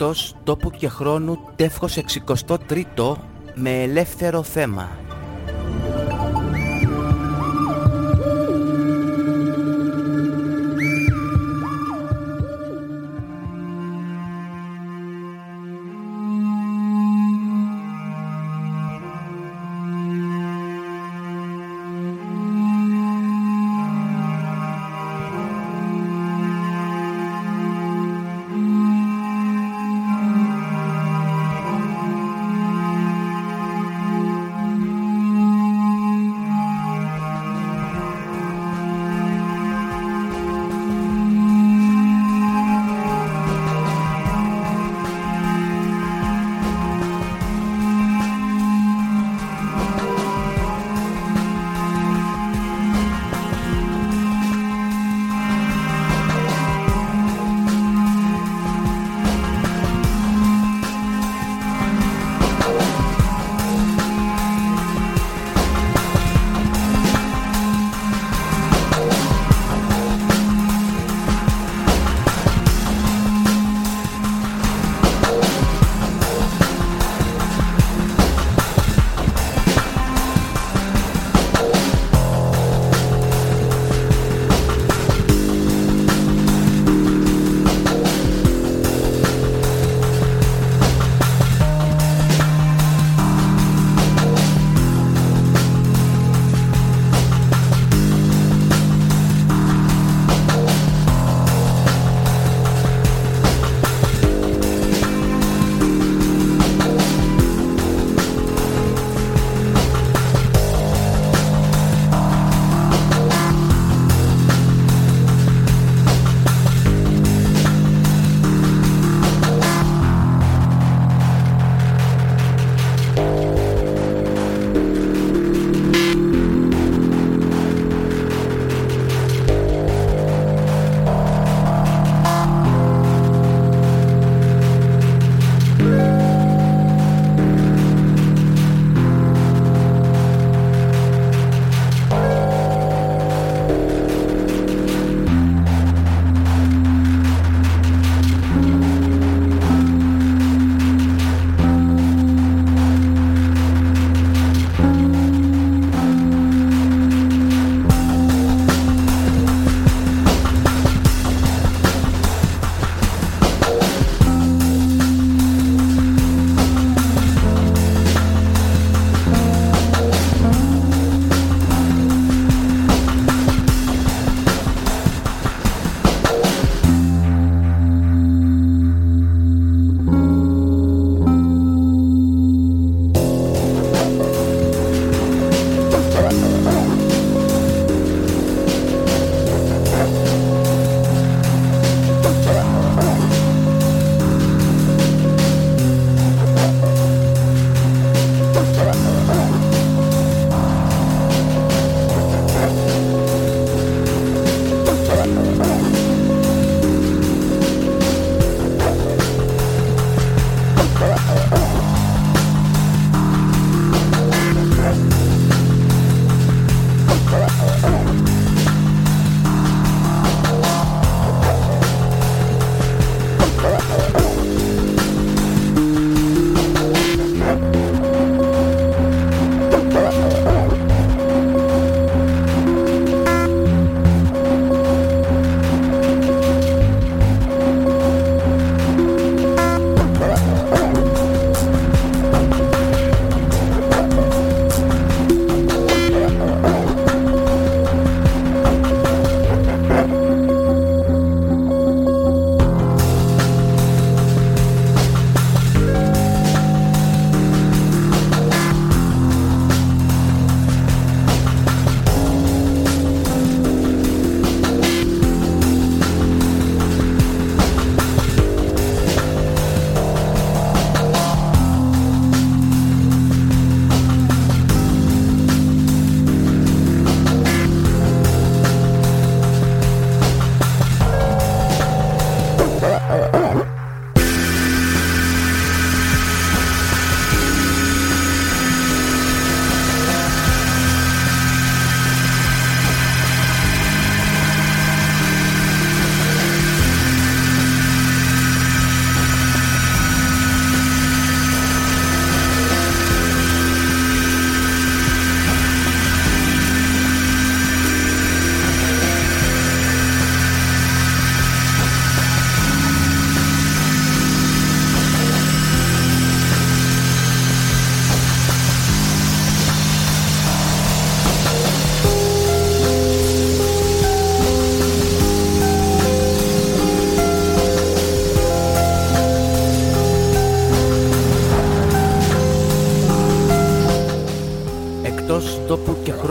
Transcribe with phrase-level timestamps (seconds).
[0.00, 1.98] εκτός τόπου και χρόνου τεύχος
[2.66, 3.16] 63
[3.54, 5.07] με ελεύθερο θέμα.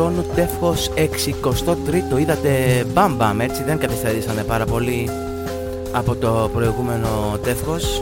[0.08, 5.10] Χρόνου τεύχος 63ο είδατε μπαμ μπαμ έτσι δεν καθυστερήσανε πάρα πολύ
[5.92, 8.02] από το προηγούμενο τεύχος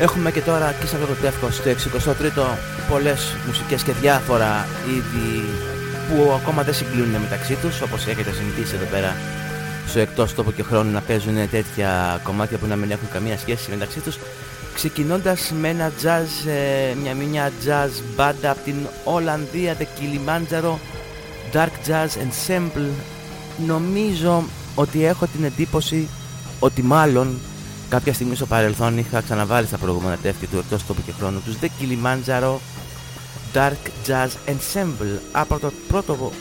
[0.00, 2.56] Έχουμε και τώρα και σε αυτό το τεύχος το 63ο
[2.90, 5.44] πολλές μουσικές και διάφορα είδη
[6.08, 9.16] που ακόμα δεν συγκλίνουν μεταξύ τους όπως έχετε συνηθίσει εδώ πέρα
[9.86, 13.70] στο εκτός τόπο και χρόνου να παίζουν τέτοια κομμάτια που να μην έχουν καμία σχέση
[13.70, 14.18] μεταξύ τους
[14.88, 18.74] ξεκινώντας με ένα jazz, ε, μια μια jazz μπάντα από την
[19.04, 20.74] Ολλανδία, The Kilimanjaro
[21.52, 22.88] Dark Jazz Ensemble
[23.66, 24.44] νομίζω
[24.74, 26.08] ότι έχω την εντύπωση
[26.58, 27.38] ότι μάλλον
[27.88, 31.54] κάποια στιγμή στο παρελθόν είχα ξαναβάλει στα προηγούμενα τεύχη του εκτός τόπου και χρόνου τους
[31.60, 32.54] The Kilimanjaro
[33.54, 35.18] Dark Jazz Ensemble.
[35.32, 36.32] Από το πρώτο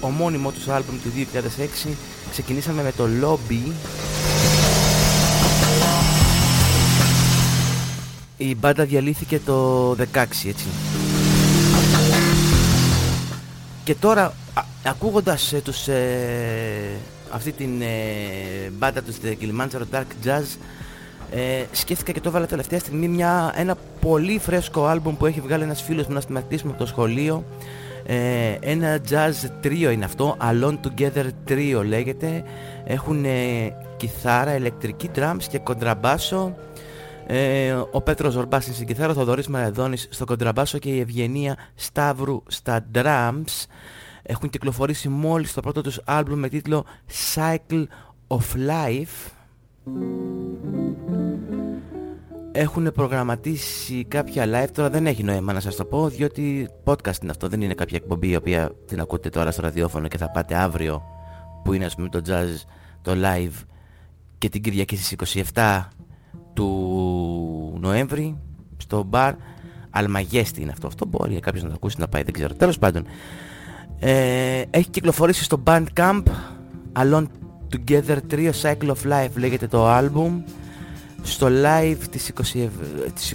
[0.00, 1.10] ομώνυμο τους άλμπουμ του
[1.86, 1.88] 2006
[2.30, 3.72] ξεκινήσαμε με το Lobby
[8.42, 9.96] η μπάντα διαλύθηκε το 16
[10.46, 10.66] έτσι.
[13.84, 17.00] Και τώρα α, ακούγοντας ε, τους, ε,
[17.30, 20.58] αυτή την ε, μπάντα τους The Kilimanjaro Dark Jazz
[21.30, 25.62] ε, σκέφτηκα και το έβαλα τελευταία στιγμή μια, ένα πολύ φρέσκο άλμπουμ που έχει βγάλει
[25.62, 27.44] ένας φίλος μου, ένας θυματής μου από το σχολείο.
[28.06, 32.42] Ε, ένα jazz τρίο είναι αυτό Alone Together Trio λέγεται.
[32.84, 33.28] Έχουν ε,
[33.96, 36.54] κιθάρα, ηλεκτρική drums και κοντραμπάσο
[37.32, 42.42] ε, ο Πέτρος Ζορμπάς στην κιθάρα, ο Θοδωρής Μαραδόνης στο κοντραμπάσο και η Ευγενία Σταύρου
[42.46, 43.64] στα drums
[44.22, 46.84] έχουν κυκλοφορήσει μόλις το πρώτο τους άλμπουμ με τίτλο
[47.34, 47.84] Cycle
[48.26, 48.38] of
[48.68, 49.30] Life.
[52.52, 57.30] Έχουν προγραμματίσει κάποια live, τώρα δεν έχει νόημα να σας το πω, διότι podcast είναι
[57.30, 60.54] αυτό, δεν είναι κάποια εκπομπή η οποία την ακούτε τώρα στο ραδιόφωνο και θα πάτε
[60.54, 61.02] αύριο
[61.64, 62.64] που είναι ας πούμε το jazz,
[63.02, 63.64] το live
[64.38, 65.80] και την Κυριακή στις 27
[66.52, 68.36] του Νοέμβρη
[68.76, 69.34] στο μπαρ.
[69.90, 73.04] Αλμαγέστη είναι αυτό, αυτό μπορεί κάποιος να το ακούσει να πάει, δεν ξέρω, τέλος πάντων.
[73.98, 76.22] Ε, έχει κυκλοφορήσει στο Bandcamp
[76.92, 77.26] Alone
[77.72, 80.30] Together Trio Cycle of Life λέγεται το album
[81.22, 82.32] στο live της,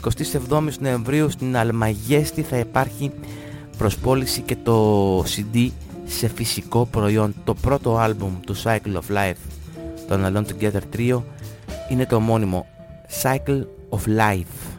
[0.02, 3.12] 27ης Νοεμβρίου στην Αλμαγέστη θα υπάρχει
[3.78, 5.70] προσπόληση και το CD
[6.06, 7.36] σε φυσικό προϊόν.
[7.44, 9.40] Το πρώτο άλμπουμ του Cycle of Life
[10.08, 11.22] των Alone Together Trio
[11.90, 12.66] είναι το μόνιμο
[13.16, 14.75] Cycle of Life.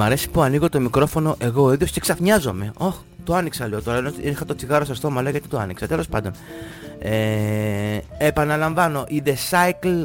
[0.00, 2.72] Μ' αρέσει που ανοίγω το μικρόφωνο εγώ ο ίδιος και ξαφνιάζομαι.
[2.76, 4.12] Όχ, το άνοιξα λέω τώρα.
[4.20, 5.86] Είχα το τσιγάρο στο στόμα, λέω γιατί το άνοιξα.
[5.86, 6.32] Τέλος πάντων.
[6.98, 10.04] Ε, επαναλαμβάνω, η The Cycle,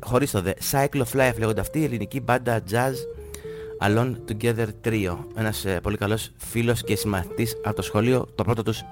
[0.00, 2.94] χωρίς το The Cycle of Life λέγονται αυτή, η ελληνική μπάντα jazz
[3.86, 5.16] Alone Together Trio.
[5.36, 8.82] Ένας ε, πολύ καλός φίλος και συμμαθητής από το σχολείο, το πρώτο τους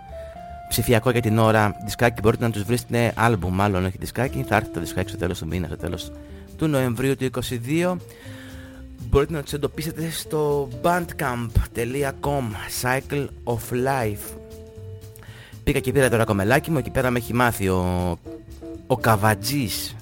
[0.68, 4.70] ψηφιακό για την ώρα δισκάκι μπορείτε να τους βρείτε άλμπουμ μάλλον όχι δισκάκι θα έρθει
[4.70, 6.12] το δισκάκι στο τέλος του μήνα στο τέλος
[6.56, 7.96] του Νοεμβρίου του 2022
[9.08, 12.44] μπορείτε να τους εντοπίσετε στο bandcamp.com
[12.82, 14.36] Cycle of Life
[15.64, 18.18] Πήγα και πήρα τώρα κομμελάκι μου, εκεί πέρα με έχει μάθει ο,
[18.86, 19.94] ο Καβατζής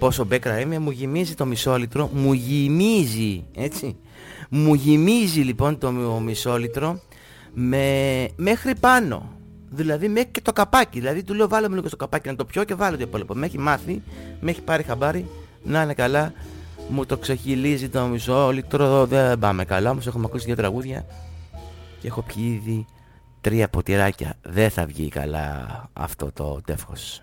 [0.00, 3.96] πόσο μπέκρα είμαι, μου γεμίζει το μισόλιτρο, μου γεμίζει, έτσι.
[4.48, 5.90] Μου γεμίζει λοιπόν το
[6.24, 7.00] μισόλιτρο
[7.52, 9.32] με, μέχρι πάνω.
[9.70, 10.98] Δηλαδή μέχρι και το καπάκι.
[10.98, 13.34] Δηλαδή του λέω βάλε μου λίγο στο καπάκι να το πιω και βάλε το υπόλοιπο.
[13.34, 14.02] Με έχει μάθει,
[14.40, 15.26] με έχει πάρει χαμπάρι,
[15.62, 16.32] να είναι καλά
[16.90, 21.06] μου το ξεχυλίζει το μισό λίτρο, δεν πάμε καλά, όμως έχουμε ακούσει δύο τραγούδια
[22.00, 22.86] και έχω πιει ήδη
[23.40, 24.34] τρία ποτηράκια.
[24.42, 27.22] Δεν θα βγει καλά αυτό το τεύχος.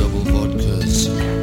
[0.00, 1.39] Το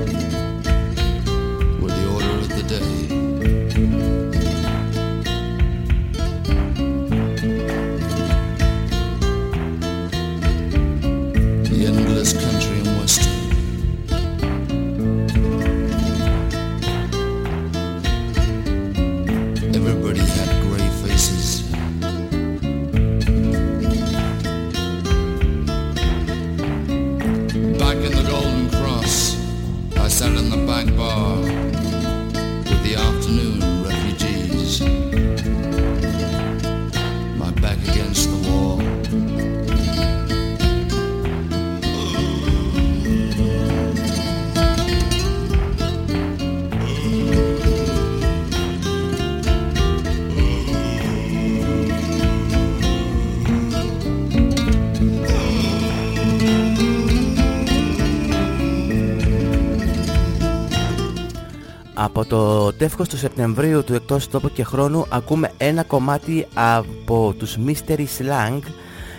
[62.88, 68.60] τεύχος του Σεπτεμβρίου του εκτός τόπου και χρόνου ακούμε ένα κομμάτι από τους Mystery Slang.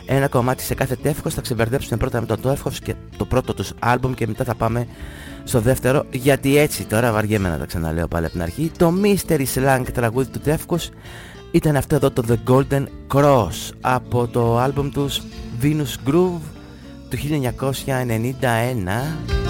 [0.06, 1.34] Ένα κομμάτι σε κάθε τεύχος.
[1.34, 4.86] Θα ξεμπερδέψουμε πρώτα με το τεύχος και το πρώτο τους άλμπουμ και μετά θα πάμε
[5.44, 6.04] στο δεύτερο.
[6.10, 8.70] Γιατί έτσι τώρα βαριέμαι να τα ξαναλέω πάλι από την αρχή.
[8.76, 10.90] Το Mystery Slang τραγούδι του Τεύκος
[11.50, 12.84] ήταν αυτό εδώ το The Golden
[13.14, 15.22] Cross από το άλμπουμ τους
[15.62, 16.40] Venus Groove
[17.08, 17.16] του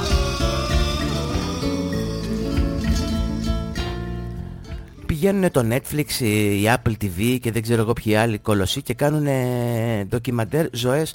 [0.06, 0.17] 1991
[5.20, 9.26] πηγαίνουν το Netflix, η Apple TV και δεν ξέρω εγώ ποιοι άλλοι κολοσσοί και κάνουν
[10.08, 11.14] ντοκιμαντέρ ζωές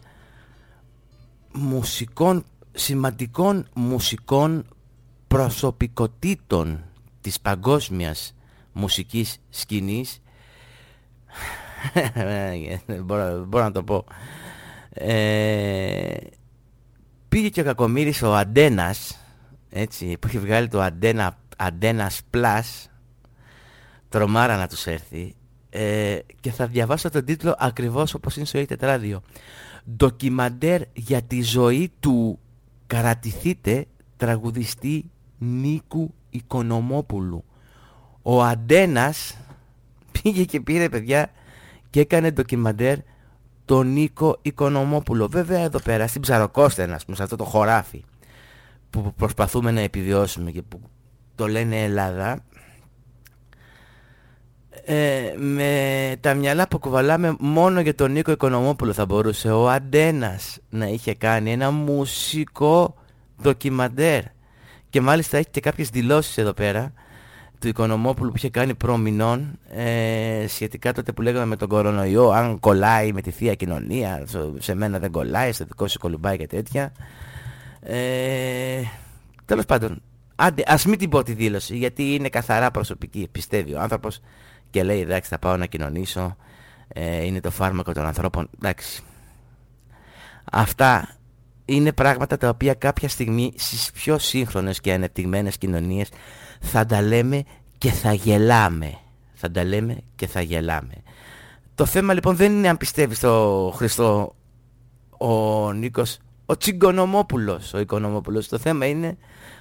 [1.53, 4.65] μουσικών, σημαντικών μουσικών
[5.27, 6.83] προσωπικότητων
[7.21, 8.35] της παγκόσμιας
[8.71, 10.21] μουσικής σκηνής.
[13.03, 14.05] Μπορώ, μπορώ να το πω.
[14.89, 16.15] Ε,
[17.29, 19.19] πήγε και ο Κακομύρης ο Αντένας
[19.69, 22.91] έτσι, που έχει βγάλει το Αντένα, Αντένας Plus
[24.13, 25.35] τρομάρα να τους έρθει
[25.69, 29.21] ε, και θα διαβάσω τον τίτλο ακριβώς όπως είναι στο e τετράδιο
[29.95, 32.39] ντοκιμαντέρ για τη ζωή του
[32.87, 33.85] καρατηθείτε
[34.17, 37.43] τραγουδιστή Νίκου Οικονομόπουλου.
[38.21, 39.37] Ο Αντένας
[40.11, 41.31] πήγε και πήρε παιδιά
[41.89, 42.97] και έκανε ντοκιμαντέρ
[43.65, 45.27] τον Νίκο Οικονομόπουλο.
[45.27, 48.03] Βέβαια εδώ πέρα στην Ψαροκόστενα σε αυτό το χωράφι
[48.89, 50.81] που προσπαθούμε να επιβιώσουμε και που
[51.35, 52.43] το λένε Ελλάδα
[54.85, 60.59] ε, με τα μυαλά που κουβαλάμε μόνο για τον Νίκο Οικονομόπουλο θα μπορούσε ο Αντένας
[60.69, 62.95] να είχε κάνει ένα μουσικό
[63.41, 64.21] ντοκιμαντέρ.
[64.89, 66.93] Και μάλιστα έχει και κάποιες δηλώσεις εδώ πέρα
[67.59, 72.59] του Οικονομόπουλου που είχε κάνει προμηνών ε, σχετικά τότε που λέγαμε με τον κορονοϊό αν
[72.59, 74.25] κολλάει με τη θεία κοινωνία
[74.59, 76.91] σε μένα δεν κολλάει, στο δικό σου κολουμπάει και τέτοια.
[77.81, 78.81] Ε,
[79.45, 80.01] τέλος πάντων
[80.35, 84.19] άντε, ας μην την πω τη δήλωση γιατί είναι καθαρά προσωπική πιστεύει ο άνθρωπος
[84.73, 86.35] και λέει εντάξει θα πάω να κοινωνήσω.
[86.87, 88.49] Ε, είναι το φάρμακο των ανθρώπων.
[88.55, 89.03] Εντάξει.
[90.51, 91.15] Αυτά
[91.65, 96.09] είναι πράγματα τα οποία κάποια στιγμή στις πιο σύγχρονες και ανεπτυγμένες κοινωνίες
[96.59, 97.43] θα τα λέμε
[97.77, 98.97] και θα γελάμε.
[99.33, 100.93] Θα τα λέμε και θα γελάμε.
[101.75, 104.35] Το θέμα λοιπόν δεν είναι αν πιστεύει στο Χριστό
[105.17, 108.47] ο Νίκος ο Τσιγκονομόπουλος ο Οικονομόπουλος.
[108.47, 109.17] Το θέμα είναι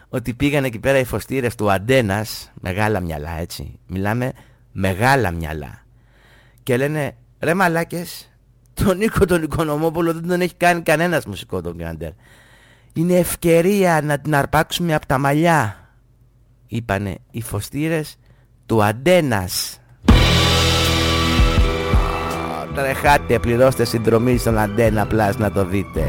[0.08, 3.78] ότι πήγαν εκεί πέρα οι φωστήρες του Αντένας μεγάλα μυαλά έτσι.
[3.86, 4.32] Μιλάμε
[4.72, 5.82] μεγάλα μυαλά.
[6.62, 8.32] Και λένε ρε μαλάκες
[8.74, 12.10] τον Νίκο τον Οικονομόπουλο δεν τον έχει κάνει κανένας μουσικό τον Γκάντερ
[12.92, 15.76] είναι ευκαιρία να την αρπάξουμε από τα μαλλιά
[16.66, 18.16] είπανε οι φωστήρες
[18.66, 19.80] του Αντένας.
[22.74, 26.08] Τρεχάτε πληρώστε συνδρομή στον Αντένα Plus να το δείτε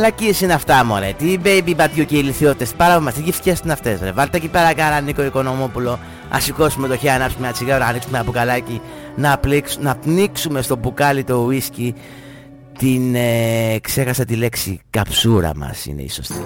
[0.00, 1.12] μαλακίες είναι αυτά μωρέ.
[1.18, 2.72] Τι baby μπατιού και ηλικιώτες.
[2.74, 4.12] Πάρα μας, τι γυφτιές είναι αυτές ρε.
[4.12, 5.98] Βάλτε εκεί πέρα κάνα Νίκο Οικονομόπουλο.
[6.30, 8.80] Ας σηκώσουμε το χέρι, να ανάψουμε ένα τσιγάρο, να ανοίξουμε ένα μπουκαλάκι.
[9.16, 11.94] Να, πλήξ, να πνίξουμε στο μπουκάλι το ουίσκι.
[12.78, 16.40] Την ε, ξέχασα τη λέξη καψούρα μας είναι η σωστή.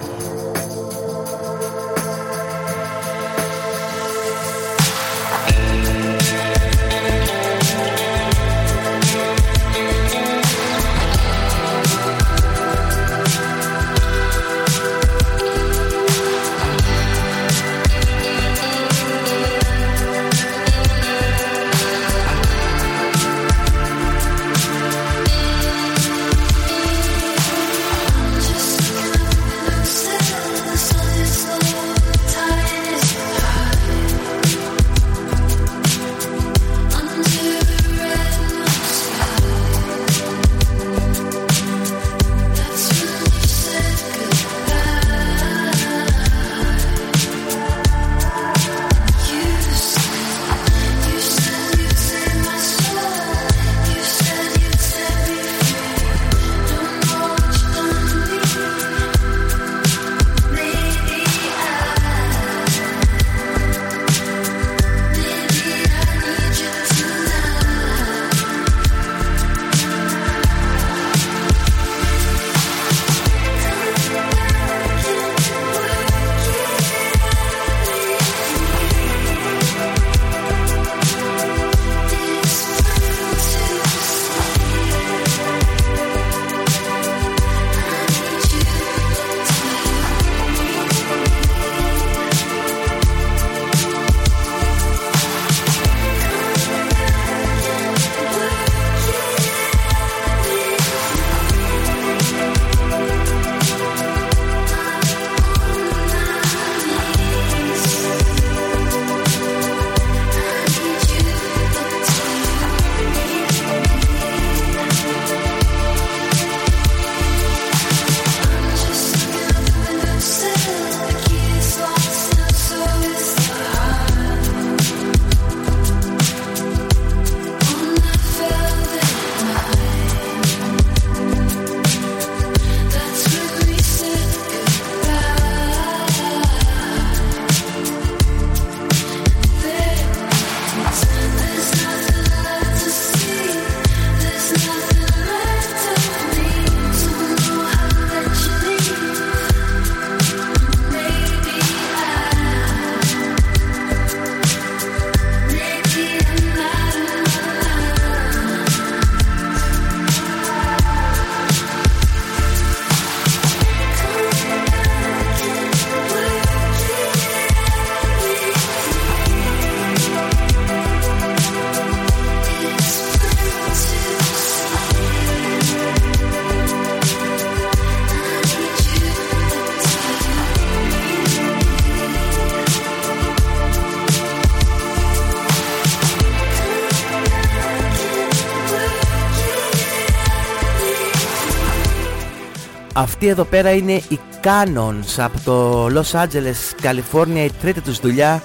[193.25, 198.43] Αυτή εδώ πέρα είναι η Canons από το Los Angeles, California, η τρίτη τους δουλειά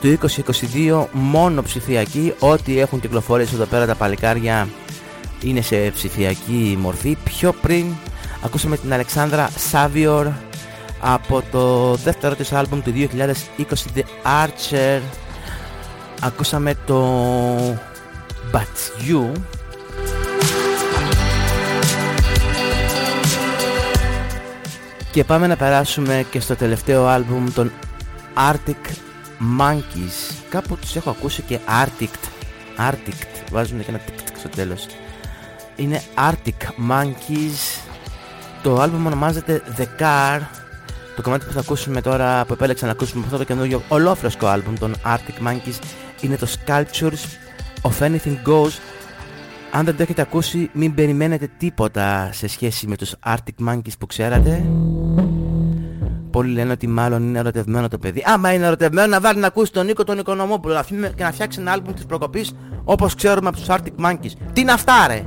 [0.00, 0.18] του
[0.76, 2.34] 2022, μόνο ψηφιακή.
[2.38, 4.68] Ό,τι έχουν κυκλοφορήσει εδώ πέρα τα παλικάρια
[5.42, 7.16] είναι σε ψηφιακή μορφή.
[7.24, 7.86] Πιο πριν
[8.44, 10.26] ακούσαμε την Αλεξάνδρα Σάβιορ
[11.00, 13.08] από το δεύτερο της άλμπουμ του 2020
[13.94, 15.00] The Archer
[16.20, 17.14] ακούσαμε το
[18.52, 19.32] But You
[25.12, 27.72] Και πάμε να περάσουμε και στο τελευταίο άλμπουμ των
[28.50, 28.92] Arctic
[29.60, 30.34] Monkeys.
[30.50, 32.14] Κάπου τους έχω ακούσει και Arctic.
[32.90, 33.26] Arctic.
[33.50, 34.86] Βάζουν και ένα τικ στο τέλος.
[35.76, 37.80] Είναι Arctic Monkeys.
[38.62, 40.40] Το άλμπουμ ονομάζεται The Car.
[41.16, 44.74] Το κομμάτι που θα ακούσουμε τώρα, που επέλεξα να ακούσουμε αυτό το καινούργιο ολόφρεσκο άλμπουμ
[44.74, 45.78] των Arctic Monkeys
[46.20, 47.24] είναι το Sculptures
[47.82, 48.72] of Anything Goes
[49.78, 54.06] αν δεν το έχετε ακούσει, μην περιμένετε τίποτα σε σχέση με τους Arctic Monkeys που
[54.06, 54.64] ξέρατε.
[56.30, 58.22] Πολλοί λένε ότι μάλλον είναι ερωτευμένο το παιδί.
[58.26, 60.84] Άμα είναι ερωτευμένο να βάλει να ακούσει τον Νίκο τον Οικονομόπουλο
[61.16, 62.52] και να φτιάξει ένα άλμπουμ της προκοπής
[62.84, 64.32] όπως ξέρουμε από τους Arctic Monkeys.
[64.52, 65.24] Τι είναι αυτά ρε!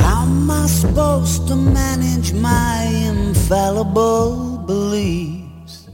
[0.00, 2.78] How am I supposed to manage my
[3.10, 5.88] infallible believes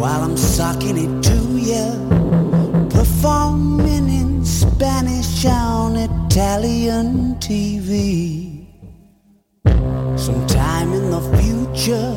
[0.00, 1.38] while I'm sucking it to
[1.70, 1.86] you,
[2.98, 7.08] performing in Spanish on Italian
[7.46, 8.66] TV.
[10.26, 12.10] Sometime in the future,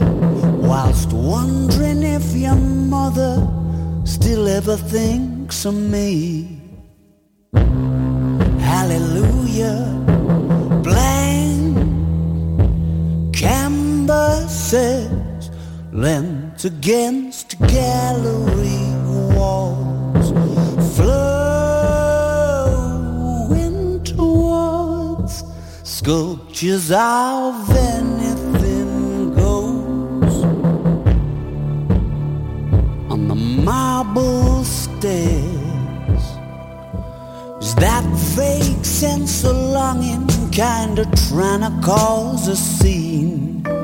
[0.70, 2.60] whilst wondering if your
[2.96, 3.34] mother
[4.04, 6.06] still ever thinks of me.
[8.72, 9.80] Hallelujah,
[10.84, 11.76] blank
[13.34, 15.11] canvases
[16.02, 18.88] lent against gallery
[19.36, 20.32] walls,
[20.98, 22.54] flowing
[24.04, 25.44] towards
[25.84, 30.44] sculptures of anything goes
[33.12, 36.24] on the marble stairs.
[37.62, 38.04] Is that
[38.36, 43.81] fake sense of longing kinda trying to cause a scene?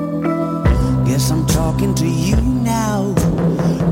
[1.18, 3.12] Guess I'm talking to you now,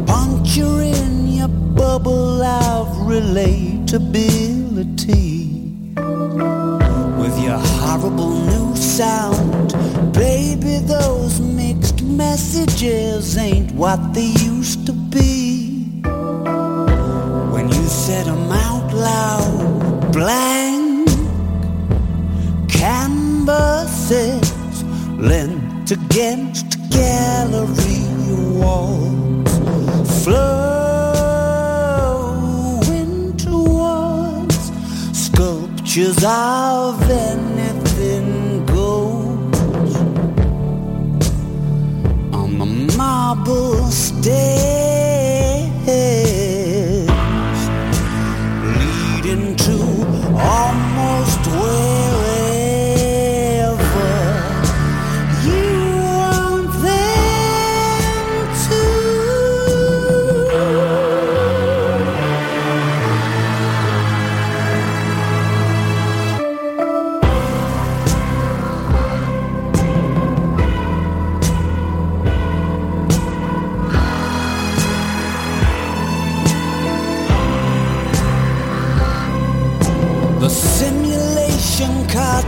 [0.06, 5.50] puncturing your bubble of relatability
[7.18, 9.74] with your horrible new sound.
[10.14, 16.00] Baby, those mixed messages ain't what they used to be.
[17.50, 21.08] When you said them out loud, blank
[22.68, 24.52] canvases
[25.18, 28.02] lent against gallery
[28.58, 29.52] walls,
[30.24, 31.56] flowing
[33.36, 34.72] towards
[35.12, 39.96] sculptures of anything goes
[42.32, 44.95] on the marble stairs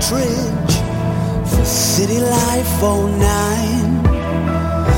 [0.09, 3.21] for City Life 09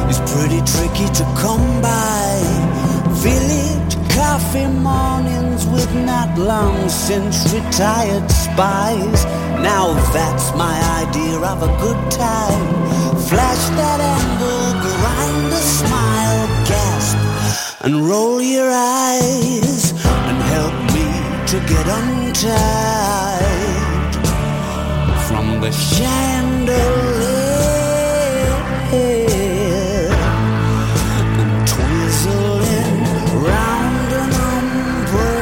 [0.09, 2.39] is pretty tricky to come by.
[3.19, 9.25] Village coffee mornings with not long since retired spies.
[9.59, 12.67] Now that's my idea of a good time.
[13.27, 17.19] Flash that angle, grind a smile, gasp,
[17.85, 19.93] and roll your eyes
[20.29, 21.07] and help me
[21.49, 23.70] to get untied
[25.61, 26.81] the chandelier
[28.93, 30.11] and
[31.73, 33.01] twizzling
[33.47, 35.41] round an umbrella.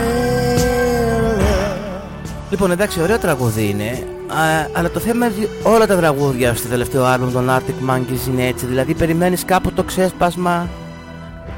[2.51, 4.07] Λοιπόν, εντάξει, ωραίο τραγούδι είναι.
[4.27, 8.29] Α, αλλά το θέμα είναι ότι όλα τα τραγούδια στο τελευταίο άλμπουμ των Arctic Monkeys
[8.29, 8.67] είναι έτσι.
[8.67, 10.69] Δηλαδή, περιμένεις κάπου το ξέσπασμα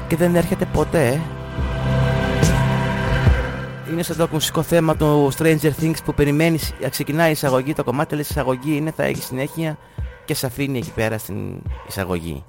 [0.07, 1.21] και δεν έρχεται ποτέ.
[3.91, 8.15] Είναι σαν το μουσικό θέμα του Stranger Things που περιμένεις, ξεκινάει η εισαγωγή, το κομμάτι
[8.15, 9.77] λες εισαγωγή είναι, θα έχει συνέχεια
[10.25, 12.45] και σε αφήνει εκεί πέρα στην εισαγωγή.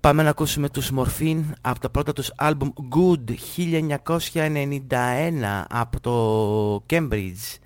[0.00, 7.56] Πάμε να ακούσουμε τους Morphine από το πρώτο τους άλμπουμ Good 1991 από το Cambridge.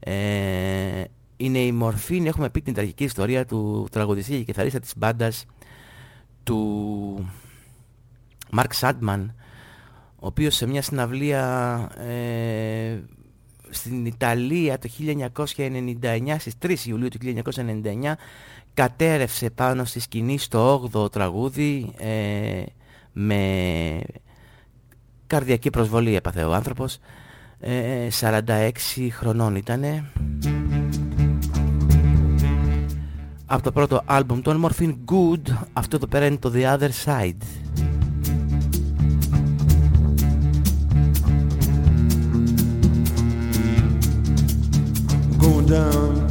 [0.00, 1.04] Ε,
[1.36, 5.44] είναι η Morphine, έχουμε πει την τραγική ιστορία του τραγουδιστή και κιθαρίστα της μπάντας
[6.42, 7.30] του
[8.56, 9.26] Mark Sandman
[10.20, 12.98] ο οποίος σε μια συναυλία ε,
[13.70, 14.88] στην Ιταλία το
[15.56, 18.12] 1999, στις 3 Ιουλίου του 1999
[18.74, 22.62] κατέρευσε πάνω στη σκηνή στο 8ο τραγούδι ε,
[23.12, 24.00] με
[25.26, 26.98] καρδιακή προσβολή έπαθε ο άνθρωπος.
[27.60, 28.70] Ε, 46
[29.10, 30.10] χρονών ήτανε.
[33.46, 37.42] Από το πρώτο άλμπουμ των Morphine Good αυτό εδώ πέρα είναι το The Other Side
[45.70, 46.26] down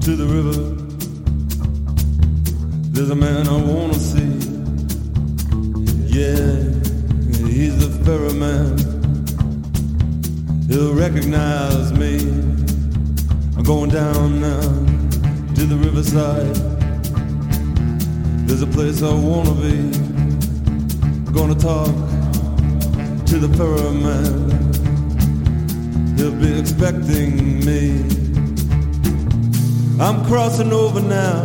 [0.00, 0.60] to the river.
[2.92, 4.32] There's a man I wanna see.
[6.06, 6.46] Yeah,
[7.48, 8.78] he's a ferryman.
[10.68, 12.18] He'll recognize me.
[13.56, 14.60] I'm going down now
[15.56, 16.54] to the riverside.
[18.46, 19.78] There's a place I wanna be.
[21.26, 21.92] I'm gonna talk
[23.30, 24.48] to the ferryman.
[26.16, 28.17] He'll be expecting me.
[30.00, 31.44] I'm crossing over now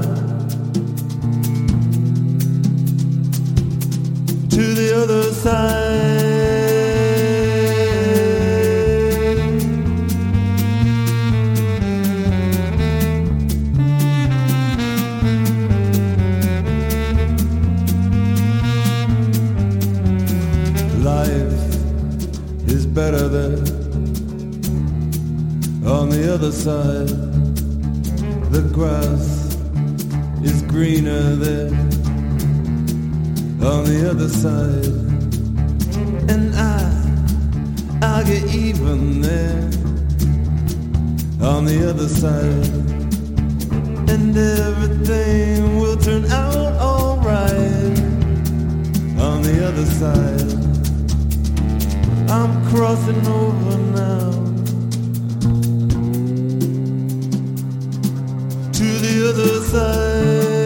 [4.49, 6.53] to the other side.
[21.03, 23.57] Life is better there
[25.91, 27.22] on the other side.
[28.53, 29.55] The grass
[30.43, 31.73] is greener there
[33.67, 34.85] on the other side.
[36.29, 36.77] And I,
[38.03, 39.63] I'll get even there
[41.41, 42.67] on the other side.
[44.11, 47.97] And everything will turn out alright
[49.17, 50.53] on the other side.
[52.29, 53.82] I'm crossing over
[59.73, 60.62] say.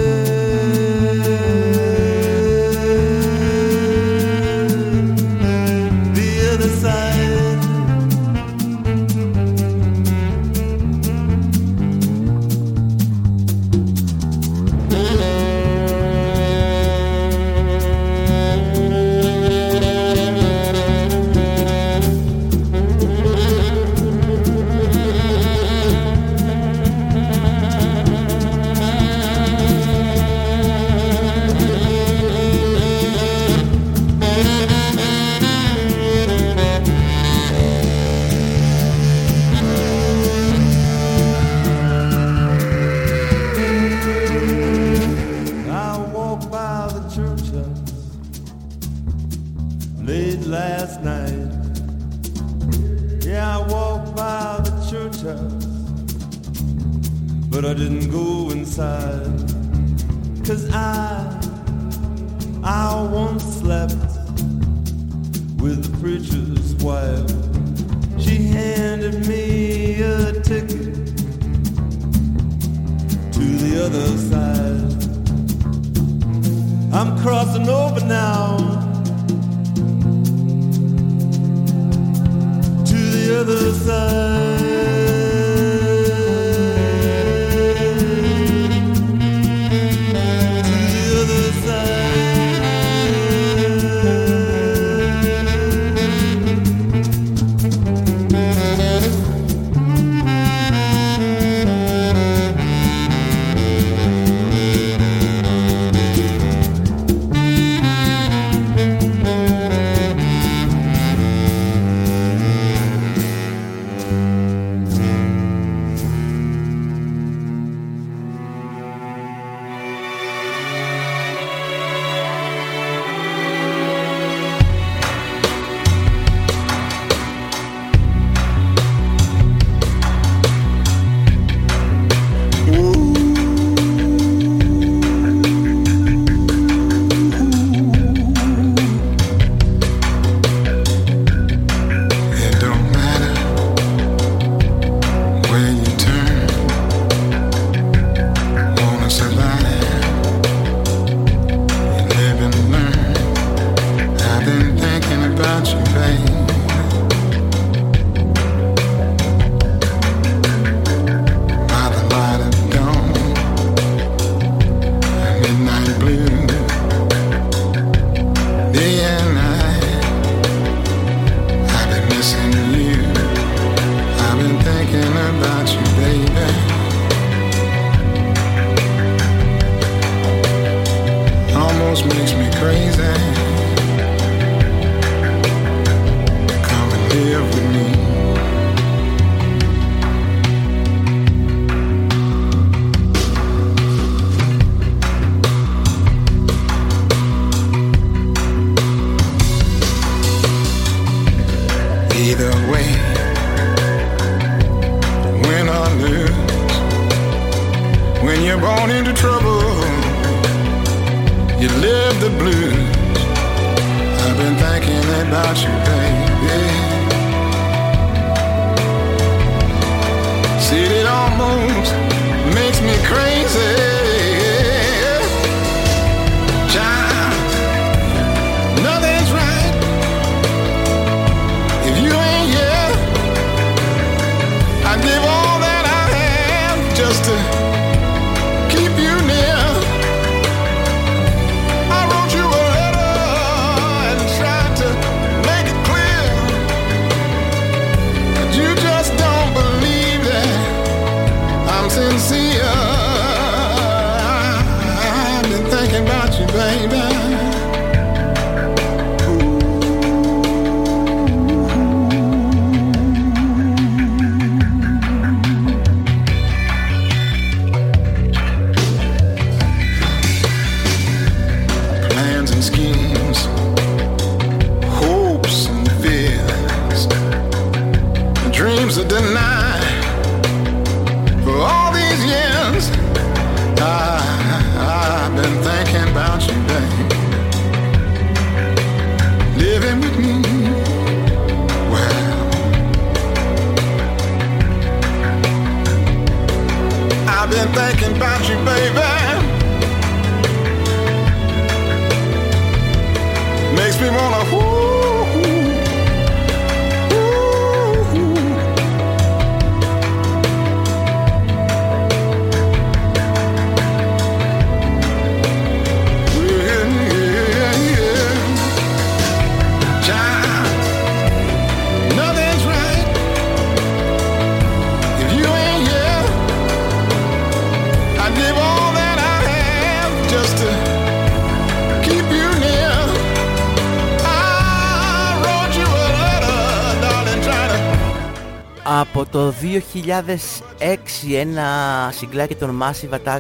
[339.00, 341.64] Από το 2006 ένα
[342.12, 343.40] συγκλάκι των Massive Attack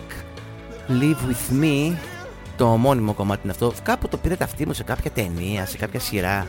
[0.89, 1.95] Live With Me
[2.57, 3.73] το μόνιμο κομμάτι είναι αυτό.
[3.83, 6.47] Κάπου το πήρε ταυτί μου σε κάποια ταινία, σε κάποια σειρά.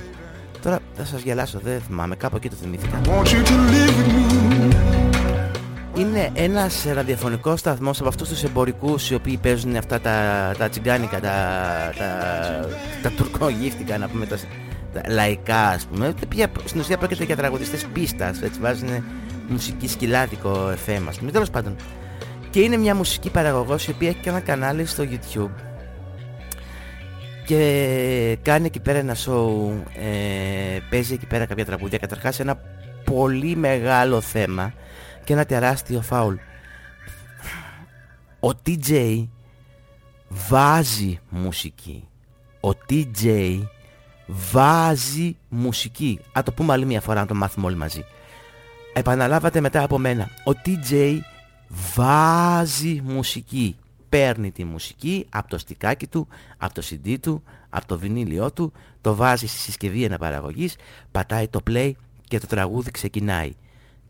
[0.63, 3.01] Τώρα θα σας γελάσω, δεν θυμάμαι, κάπου εκεί το θυμήθηκα.
[3.05, 4.29] Want you to live with me.
[5.99, 11.21] Είναι ένας ραδιοφωνικός σταθμός από αυτούς τους εμπορικούς οι οποίοι παίζουν αυτά τα, τα τσιγκάνικα,
[11.21, 11.37] τα,
[11.99, 12.69] τα,
[13.03, 14.68] τα τουρκογύφτικα να πούμε, τα, τα
[15.07, 16.07] λαϊκά ας πούμε.
[16.07, 19.05] Τα οποία στην ουσία πρόκειται για τραγουδιστές πίστας, έτσι βάζουν
[19.49, 21.31] μουσική σκυλάδικο FM ας πούμε.
[21.31, 21.77] Τέλος πάντων.
[22.51, 25.51] Και είναι μια μουσική παραγωγός η οποία έχει και ένα κανάλι στο YouTube
[27.49, 31.99] και κάνει εκεί πέρα ένα show, ε, παίζει εκεί πέρα κάποια τραγούδια.
[31.99, 32.61] Καταρχάς ένα
[33.05, 34.73] πολύ μεγάλο θέμα
[35.25, 36.35] και ένα τεράστιο φάουλ.
[38.41, 39.27] Ο TJ
[40.29, 42.09] βάζει μουσική.
[42.61, 43.59] Ο TJ
[44.29, 46.21] βάζει μουσική.
[46.33, 48.05] Α το πούμε άλλη μια φορά να το μάθουμε όλοι μαζί.
[48.93, 50.31] Επαναλάβατε μετά από μένα.
[50.45, 51.19] Ο TJ
[51.95, 53.77] βάζει μουσική.
[54.09, 58.73] Παίρνει τη μουσική από το στικάκι του, από το CD του, από το βινίλιό του,
[59.01, 60.77] το βάζει στη συσκευή αναπαραγωγής,
[61.11, 61.93] πατάει το play
[62.29, 63.53] και το τραγούδι ξεκινάει.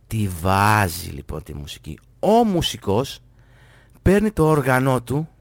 [0.06, 1.98] Τη βάζει λοιπόν τη μουσική.
[2.20, 3.20] Ο μουσικός
[4.02, 5.37] παίρνει το όργανό του και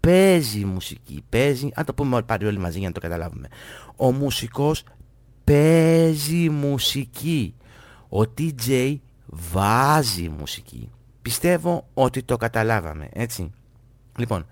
[0.00, 1.24] παίζει μουσική.
[1.28, 3.48] Παίζει, αν το πούμε πάλι όλοι μαζί για να το καταλάβουμε.
[3.96, 4.84] Ο μουσικός
[5.44, 7.54] παίζει μουσική.
[8.08, 8.96] Ο DJ
[9.26, 10.90] βάζει μουσική.
[11.22, 13.50] Πιστεύω ότι το καταλάβαμε, έτσι.
[14.18, 14.46] Λοιπόν,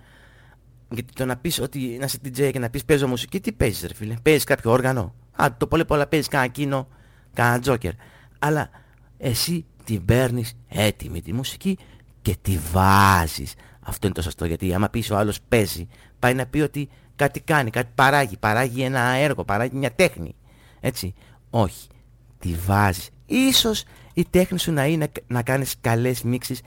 [0.90, 3.82] γιατί το να πεις ότι να είσαι DJ και να πεις παίζω μουσική, τι παίζεις
[3.82, 6.88] ρε φίλε; Παίζεις κάποιο όργανο; Α, το πολύ πολλά παίζεις κανένα κίνο,
[7.34, 7.92] κανένα τζόκερ.
[8.38, 8.70] Αλλά
[9.18, 11.78] εσύ την παίρνεις έτοιμη τη μουσική
[12.22, 13.54] και τη βάζεις.
[13.86, 17.40] Αυτό είναι το σωστό γιατί άμα πεις ο άλλος παίζει, πάει να πει ότι κάτι
[17.40, 20.34] κάνει, κάτι παράγει, παράγει ένα έργο, παράγει μια τέχνη.
[20.80, 21.14] Έτσι.
[21.50, 21.88] Όχι.
[22.38, 23.10] Τη βάζεις.
[23.26, 23.84] Ίσως
[24.14, 26.60] η τέχνη σου να είναι να κάνεις καλές μίξεις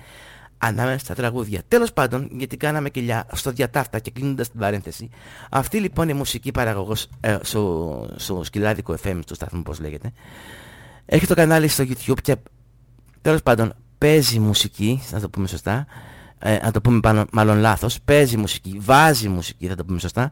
[0.57, 1.61] ανάμεσα στα τραγούδια.
[1.67, 5.09] Τέλος πάντων, γιατί κάναμε κοιλιά στο διατάφτα και κλείνοντας την παρένθεση,
[5.49, 10.11] αυτή λοιπόν η μουσική παραγωγός ε, στο, στο σκυλάδικο FM του σταθμού, πώς λέγεται,
[11.05, 12.36] έχει το κανάλι στο YouTube και
[13.22, 15.86] τέλος πάντων παίζει μουσική, να το πούμε σωστά,
[16.39, 20.31] ε, να το πούμε πάνω, μάλλον λάθος, παίζει μουσική, βάζει μουσική, θα το πούμε σωστά,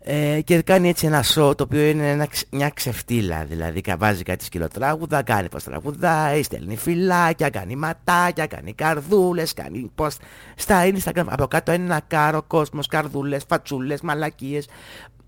[0.00, 3.96] ε, και κάνει έτσι ένα show το οποίο είναι ένα, ξ- μια ξεφτύλα δηλαδή κα-
[3.96, 10.16] βάζει κάτι σκυλοτράγουδα, κάνει πως τραγουδάει, στέλνει φυλάκια, κάνει ματάκια, κάνει καρδούλες, κάνει πως
[10.56, 11.24] στα Instagram.
[11.28, 14.66] Από κάτω είναι ένα κάρο κόσμος, καρδούλες, φατσούλες, μαλακίες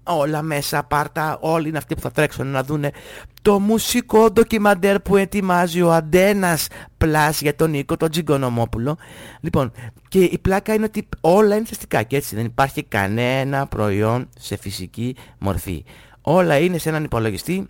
[0.03, 2.91] όλα μέσα πάρτα, όλοι είναι αυτοί που θα τρέξουν να δούνε
[3.43, 6.67] το μουσικό ντοκιμαντέρ που ετοιμάζει ο Αντένας
[6.99, 8.97] Πλάς για τον Νίκο, τον Τζιγκονομόπουλο.
[9.41, 9.73] Λοιπόν,
[10.09, 14.57] και η πλάκα είναι ότι όλα είναι θεστικά και έτσι δεν υπάρχει κανένα προϊόν σε
[14.57, 15.85] φυσική μορφή.
[16.21, 17.69] Όλα είναι σε έναν υπολογιστή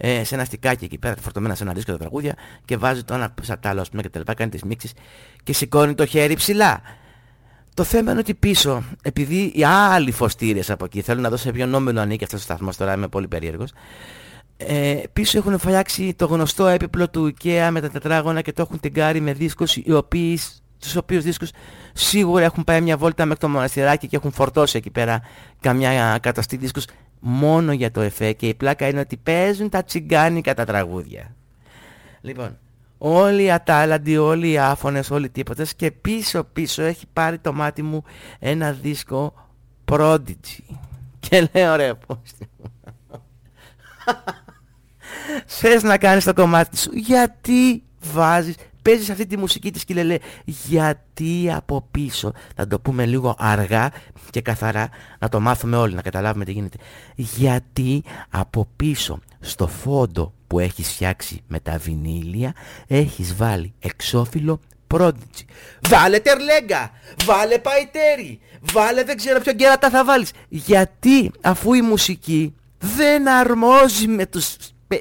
[0.00, 2.34] ε, σε ένα στικάκι εκεί πέρα φορτωμένα σε ένα δίσκο τα τραγούδια
[2.64, 4.92] και βάζει το ένα σαν το άλλο ας πούμε και τα λοιπά, κάνει τις μίξεις
[5.42, 6.80] και σηκώνει το χέρι ψηλά.
[7.78, 11.50] Το θέμα είναι ότι πίσω, επειδή οι άλλοι φωστήρες από εκεί θέλουν να δω σε
[11.52, 13.72] ποιον νόμιλο ανήκει αυτός ο σταθμός, τώρα είμαι πολύ περίεργος,
[14.56, 18.80] ε, πίσω έχουν φτιάξει το γνωστό έπιπλο του IKEA με τα τετράγωνα και το έχουν
[18.80, 20.38] τεγκάρει με δίσκους οι οποίοι,
[20.78, 21.50] τους οποίους δίσκους
[21.92, 25.20] σίγουρα έχουν πάει μια βόλτα μέχρι το μοναστηράκι και έχουν φορτώσει εκεί πέρα
[25.60, 26.84] καμιά καταστή δίσκους
[27.20, 31.34] μόνο για το εφέ και η πλάκα είναι ότι παίζουν τα τσιγκάνικα τα τραγούδια.
[32.20, 32.58] Λοιπόν,
[32.98, 37.82] όλοι οι ατάλλαντοι, όλοι οι άφωνες, όλοι τίποτες και πίσω πίσω έχει πάρει το μάτι
[37.82, 38.04] μου
[38.38, 39.34] ένα δίσκο
[39.92, 40.76] Prodigy.
[41.20, 42.18] Και λέω ρε πώς
[45.46, 47.82] Θες να κάνεις το κομμάτι σου; Γιατί
[48.12, 48.54] βάζεις
[48.88, 53.90] παίζεις αυτή τη μουσική της και λέει γιατί από πίσω, θα το πούμε λίγο αργά
[54.30, 54.88] και καθαρά,
[55.18, 56.76] να το μάθουμε όλοι, να καταλάβουμε τι γίνεται.
[57.14, 62.54] Γιατί από πίσω στο φόντο που έχεις φτιάξει με τα βινίλια
[62.86, 64.60] έχεις βάλει εξώφυλλο
[64.94, 65.44] Prodigy.
[65.88, 66.90] Βάλε τερλέγκα,
[67.24, 68.40] βάλε παϊτέρι,
[68.72, 70.32] βάλε δεν ξέρω ποιο κέρατα θα βάλεις.
[70.48, 74.56] Γιατί αφού η μουσική δεν αρμόζει με τους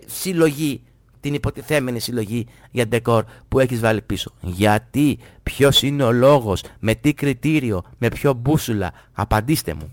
[0.06, 0.82] συλλογή,
[1.20, 4.32] την υποτιθέμενη συλλογή για ντεκόρ που έχεις βάλει πίσω.
[4.42, 9.92] Γιατί, ποιος είναι ο λόγος, με τι κριτήριο, με ποιο μπούσουλα, απαντήστε μου.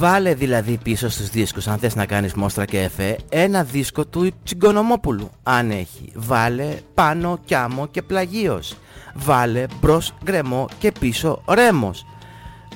[0.00, 4.30] Βάλε δηλαδή πίσω στους δίσκους αν θες να κάνεις μόστρα και εφέ ένα δίσκο του
[4.44, 6.12] Τσιγκονομόπουλου αν έχει.
[6.14, 8.76] Βάλε πάνω κιάμο και πλαγίος.
[9.14, 12.06] Βάλε μπρος γκρεμό και πίσω ρέμος.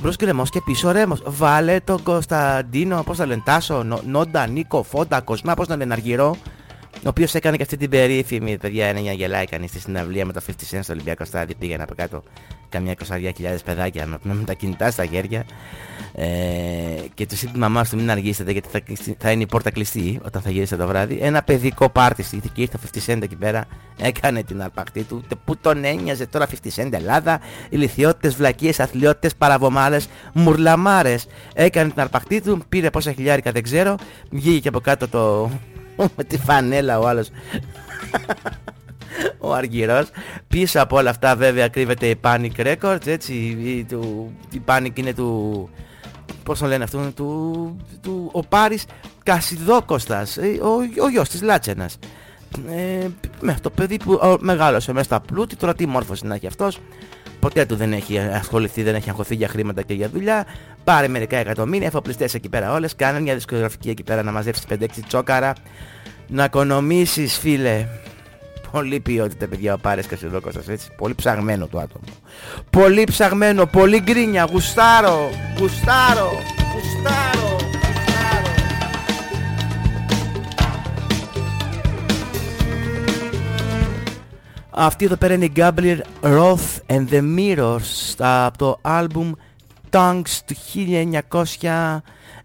[0.01, 1.23] Μπρος γκρεμός και πίσω ρέμος.
[1.27, 6.37] Βάλε τον Κωνσταντίνο, πώς θα λένε, Τάσο, Νόντα, Νίκο, Φόντα, Κοσμά, πώς θα λένε, Αργυρό.
[7.05, 10.33] Ο οποίος έκανε και αυτή την περίφημη, παιδιά, είναι μια γελάει κανείς στη συναυλία με
[10.33, 12.23] το 50 Cent στο Ολυμπιακό Στάδιο, πήγαινε από κάτω
[12.69, 13.31] καμιά 20.000
[13.65, 15.45] παιδάκια με, με τα κινητά στα χέρια
[16.15, 16.27] ε,
[17.15, 18.81] και του είπε η μαμά του μην αργήσετε γιατί θα,
[19.19, 21.19] θα, είναι η πόρτα κλειστή όταν θα γυρίσετε το βράδυ.
[21.23, 23.65] Ένα παιδικό πάρτι στήθηκε και ήρθε ο 50 Cent εκεί πέρα,
[23.99, 30.09] έκανε την αρπακτή του, που τον ένοιαζε τώρα 50 Cent Ελλάδα, ηλικιότητες, βλακίες, αθλειότητες, παραβομάλες,
[30.33, 31.27] μουρλαμάρες.
[31.55, 33.95] Έκανε την αρπακτή του, πήρε πόσα χιλιάρικα δεν ξέρω,
[34.31, 35.51] βγήκε και από κάτω το...
[35.97, 37.31] με τη φανέλα ο άλλος
[39.39, 40.07] ο Αργυρός.
[40.49, 43.35] Πίσω από όλα αυτά βέβαια κρύβεται η Panic Records, έτσι,
[43.65, 45.69] η, του, η Panic είναι του,
[46.43, 48.85] πώς τον λένε αυτόν, του, του, ο Πάρης
[49.23, 51.99] Κασιδόκοστας, ε, ο, ο γιος της Λάτσενας.
[52.69, 53.07] Ε,
[53.41, 56.47] με αυτό το παιδί που ο, μεγάλωσε μέσα στα πλούτη, τώρα τι μόρφωση να έχει
[56.47, 56.81] αυτός,
[57.45, 60.47] ποτέ του δεν έχει ασχοληθεί, δεν έχει αγχωθεί για χρήματα και για δουλειά.
[60.85, 64.87] Πάρε μερικά εκατομμύρια, εφοπλιστές εκεί πέρα όλες, κάνε μια δισκογραφική εκεί πέρα να μαζέψεις 5-6
[65.07, 65.53] τσόκαρα,
[66.29, 67.87] να οικονομήσεις φίλε.
[68.71, 70.89] Πολύ ποιότητα παιδιά ο Πάρες Κασιδόκοστας έτσι.
[70.97, 72.05] Πολύ ψαγμένο το άτομο.
[72.71, 74.49] Πολύ ψαγμένο, πολύ γκρίνια.
[74.51, 76.31] Γουστάρω, γουστάρω,
[76.73, 77.54] γουστάρω
[84.77, 89.33] Αυτή εδώ πέρα είναι η Gabriel Roth and the Mirrors από το άλμπουμ
[89.91, 90.55] Tongues του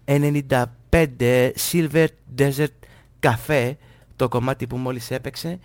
[0.04, 2.06] 1995 Silver
[2.38, 2.66] Desert
[3.20, 3.72] Cafe
[4.16, 5.58] το κομμάτι που μόλις έπαιξε.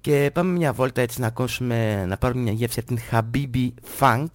[0.00, 3.68] Και πάμε μια βόλτα έτσι να ακούσουμε, να πάρουμε μια γεύση από την Habibi
[3.98, 4.26] Funk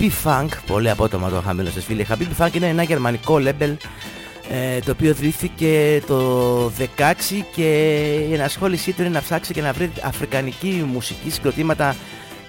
[0.00, 2.06] Habibi Funk, πολύ απότομα το χαμηλό σας φίλοι.
[2.10, 3.76] Habibi Funk είναι ένα γερμανικό label
[4.50, 6.82] ε, το οποίο δρύθηκε το 16
[7.54, 7.62] και
[8.30, 11.96] η ενασχόλησή του είναι να ψάξει και να βρει αφρικανική μουσική συγκροτήματα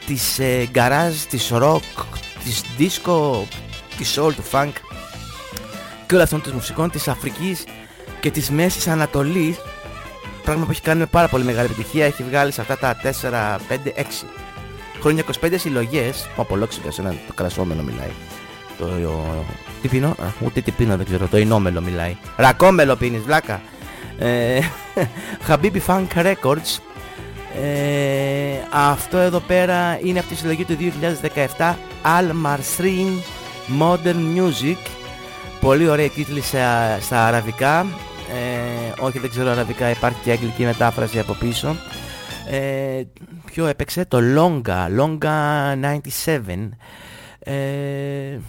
[0.05, 2.05] της ε, garage, της rock,
[2.43, 3.43] της disco,
[3.97, 4.71] της soul, του funk
[6.05, 7.63] και όλων αυτών των μουσικών της Αφρικής
[8.19, 9.57] και της Μέσης Ανατολής
[10.43, 13.07] πράγμα που έχει κάνει με πάρα πολύ μεγάλη επιτυχία έχει βγάλει σε αυτά τα 4,
[13.69, 14.03] 5, 6
[15.01, 18.11] Χρόνια 25 συλλογές, ο απολόξικας, ένα το κρασόμενο μιλάει.
[18.77, 19.45] Το, ο,
[19.81, 22.17] τι πίνω, α, ούτε τι πίνω δεν ξέρω, το ινόμελο μιλάει.
[22.37, 23.61] Ρακόμελο πίνεις, βλάκα.
[24.17, 24.59] Ε,
[25.47, 26.79] Habibi Funk Records.
[27.61, 30.77] Ε, αυτό εδώ πέρα είναι από τη συλλογή του
[31.57, 31.73] 2017
[32.03, 33.19] Al Marsrin
[33.79, 34.77] Modern Music
[35.61, 37.85] Πολύ ωραία τίτλοι στα, στα αραβικά.
[38.29, 41.75] Ε, όχι δεν ξέρω αραβικά, υπάρχει και αγγλική μετάφραση από πίσω.
[42.49, 43.03] Ε,
[43.51, 45.27] ποιο έπαιξε, το Longa, Longa
[46.25, 46.69] 97.
[47.39, 48.39] Ε,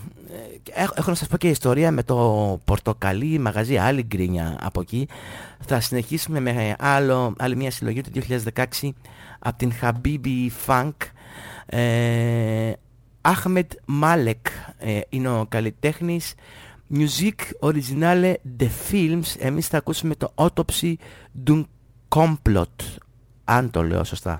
[0.74, 5.08] έχω, έχω να σας πω και ιστορία με το πορτοκαλί μαγαζί, άλλη γκρίνια από εκεί.
[5.60, 8.10] Θα συνεχίσουμε με άλλο, άλλη μια συλλογή του
[8.54, 8.88] 2016
[9.38, 10.92] από την Habibi Funk.
[11.66, 12.72] Ε,
[13.22, 13.68] Ahmed
[14.02, 16.34] Malek ε, είναι ο καλλιτέχνης.
[16.94, 19.36] Music Originale de Films.
[19.38, 20.94] Εμείς θα ακούσουμε το Autopsy
[21.46, 21.64] d'un
[22.08, 22.98] Complot.
[23.44, 24.38] Αν το λέω σωστά.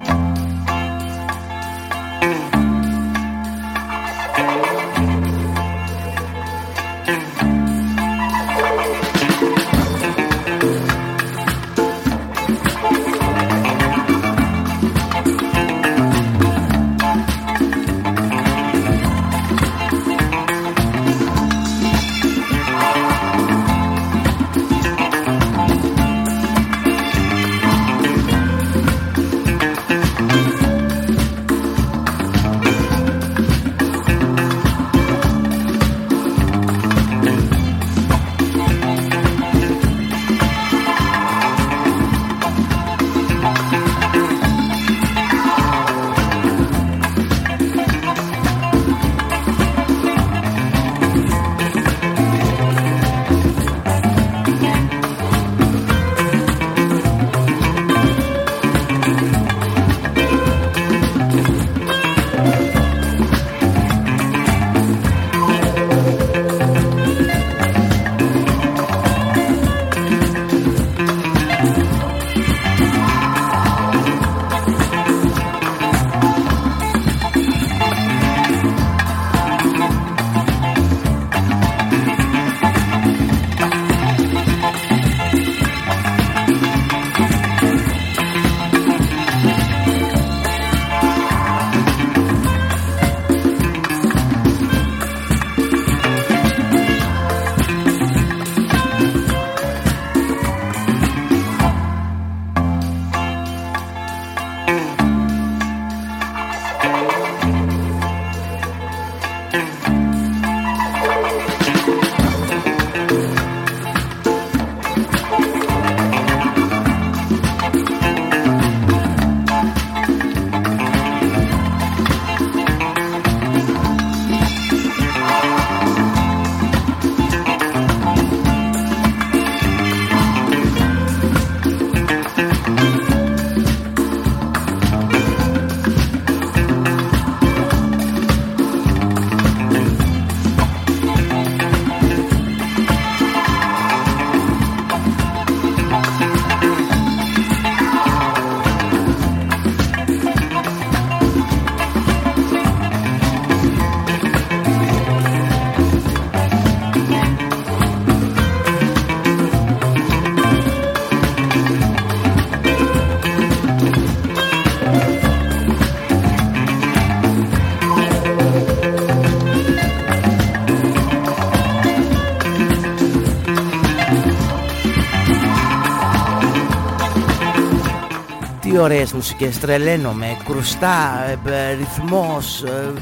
[178.82, 182.92] Ωραίες μουσικές, τρελαίνομαι, κρουστά, ε, ε, ρυθμός, ε,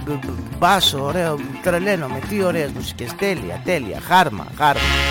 [0.58, 5.09] μπάσο, ωραίο, τρελαίνομαι, τι ωραίες μουσικές, τέλεια, τέλεια, χάρμα, χάρμα.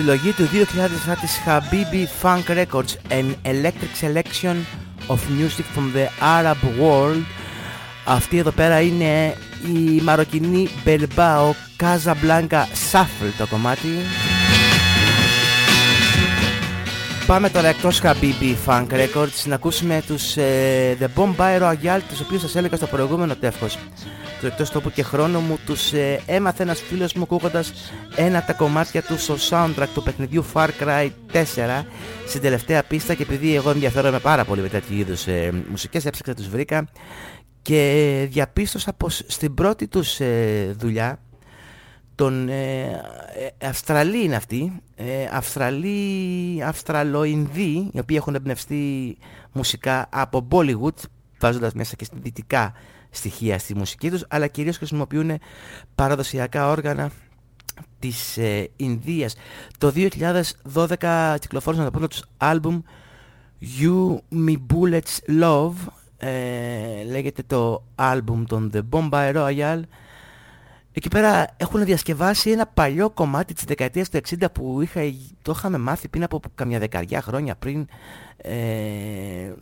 [0.00, 0.48] Συλλογή του
[1.06, 4.56] 2007 της Habibi Funk Records An Electric Selection
[5.06, 7.22] of Music from the Arab World.
[8.04, 9.34] Αυτή εδώ πέρα είναι
[9.74, 13.88] η μαροκινή Bilbao Casablanca Shuffle το κομμάτι.
[17.26, 22.40] Πάμε τώρα εκτός Habibi Funk Records να ακούσουμε τους ε, The Bombay Royale τους οποίους
[22.40, 23.78] σας έλεγα στο προηγούμενο τεύχος
[24.40, 27.72] του εκτός τόπου και χρόνο μου τους ε, έμαθε ένας φίλος μου ακούγοντας
[28.16, 31.42] ένα από τα κομμάτια του στο soundtrack του παιχνιδιού Far Cry 4
[32.26, 36.34] στην τελευταία πίστα και επειδή εγώ ενδιαφέρομαι πάρα πολύ με τέτοιου είδους ε, μουσικές έψαξα
[36.34, 36.88] τους βρήκα
[37.62, 41.18] και διαπίστωσα πως στην πρώτη τους ε, δουλειά
[42.20, 42.82] τον ε,
[43.58, 49.16] ε, Αυστραλοί είναι αυτοί, ε, Αυστραλοί, Αυστραλοϊνδοί, οι οποίοι έχουν εμπνευστεί
[49.52, 51.04] μουσικά από Bollywood,
[51.38, 52.72] βάζοντας μέσα και δυτικά
[53.10, 55.38] στοιχεία στη μουσική τους, αλλά κυρίως χρησιμοποιούν
[55.94, 57.10] παραδοσιακά όργανα
[57.98, 59.34] της ε, Ινδίας.
[59.78, 62.80] Το 2012 κυκλοφόρησαν το πρώτο τους άλμπουμ
[63.80, 65.72] You Me Bullets Love,
[66.16, 69.80] ε, λέγεται το άλμπουμ των The Bombay Royal,
[70.92, 75.00] Εκεί πέρα έχουν διασκευάσει ένα παλιό κομμάτι της δεκαετίας του 60 που είχα,
[75.42, 77.86] το είχαμε μάθει πριν από καμιά δεκαριά χρόνια πριν
[78.36, 79.52] ε,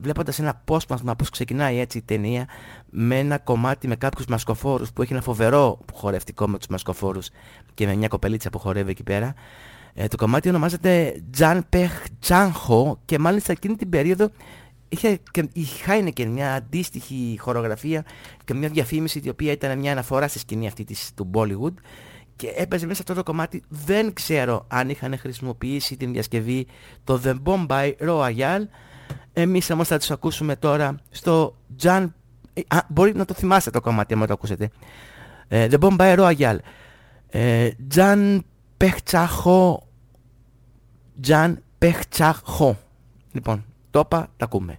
[0.00, 2.48] βλέποντας ένα απόσπασμα πώς ξεκινάει έτσι η ταινία
[2.90, 7.28] με ένα κομμάτι με κάποιους μασκοφόρους που έχει ένα φοβερό χορευτικό με τους μασκοφόρους
[7.74, 9.34] και με μια κοπελίτσα που χορεύει εκεί πέρα
[9.94, 14.30] ε, το κομμάτι ονομάζεται Τζαν Πεχ Τσάνχο και μάλιστα εκείνη την περίοδο
[14.88, 18.04] είχε και η Heineken μια αντίστοιχη χορογραφία
[18.44, 21.74] και μια διαφήμιση η οποία ήταν μια αναφορά στη σκηνή αυτή της, του Bollywood
[22.36, 23.62] και έπαιζε μέσα αυτό το κομμάτι.
[23.68, 26.66] Δεν ξέρω αν είχαν χρησιμοποιήσει την διασκευή
[27.04, 28.60] το The Bombay Royal
[29.32, 32.06] εμείς όμως θα τους ακούσουμε τώρα στο John
[32.52, 34.70] ε, Α, μπορεί να το θυμάστε το κομμάτι άμα το ακούσετε.
[35.48, 36.56] Ε, The Bombay Royal.
[37.28, 38.40] Ε, Jan
[38.76, 39.74] Pechchacho
[41.26, 42.72] Jan Pechchacho
[43.32, 44.78] Λοιπόν, το είπα, τα ακούμε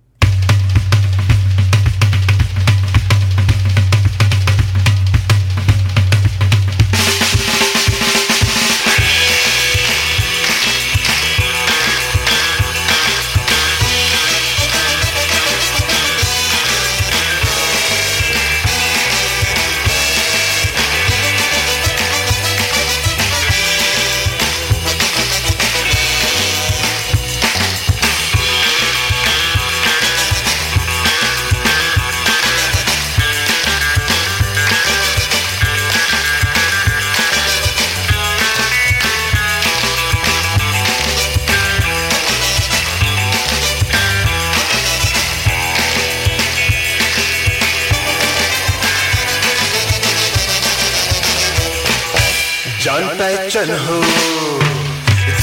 [53.53, 53.95] पहचान हो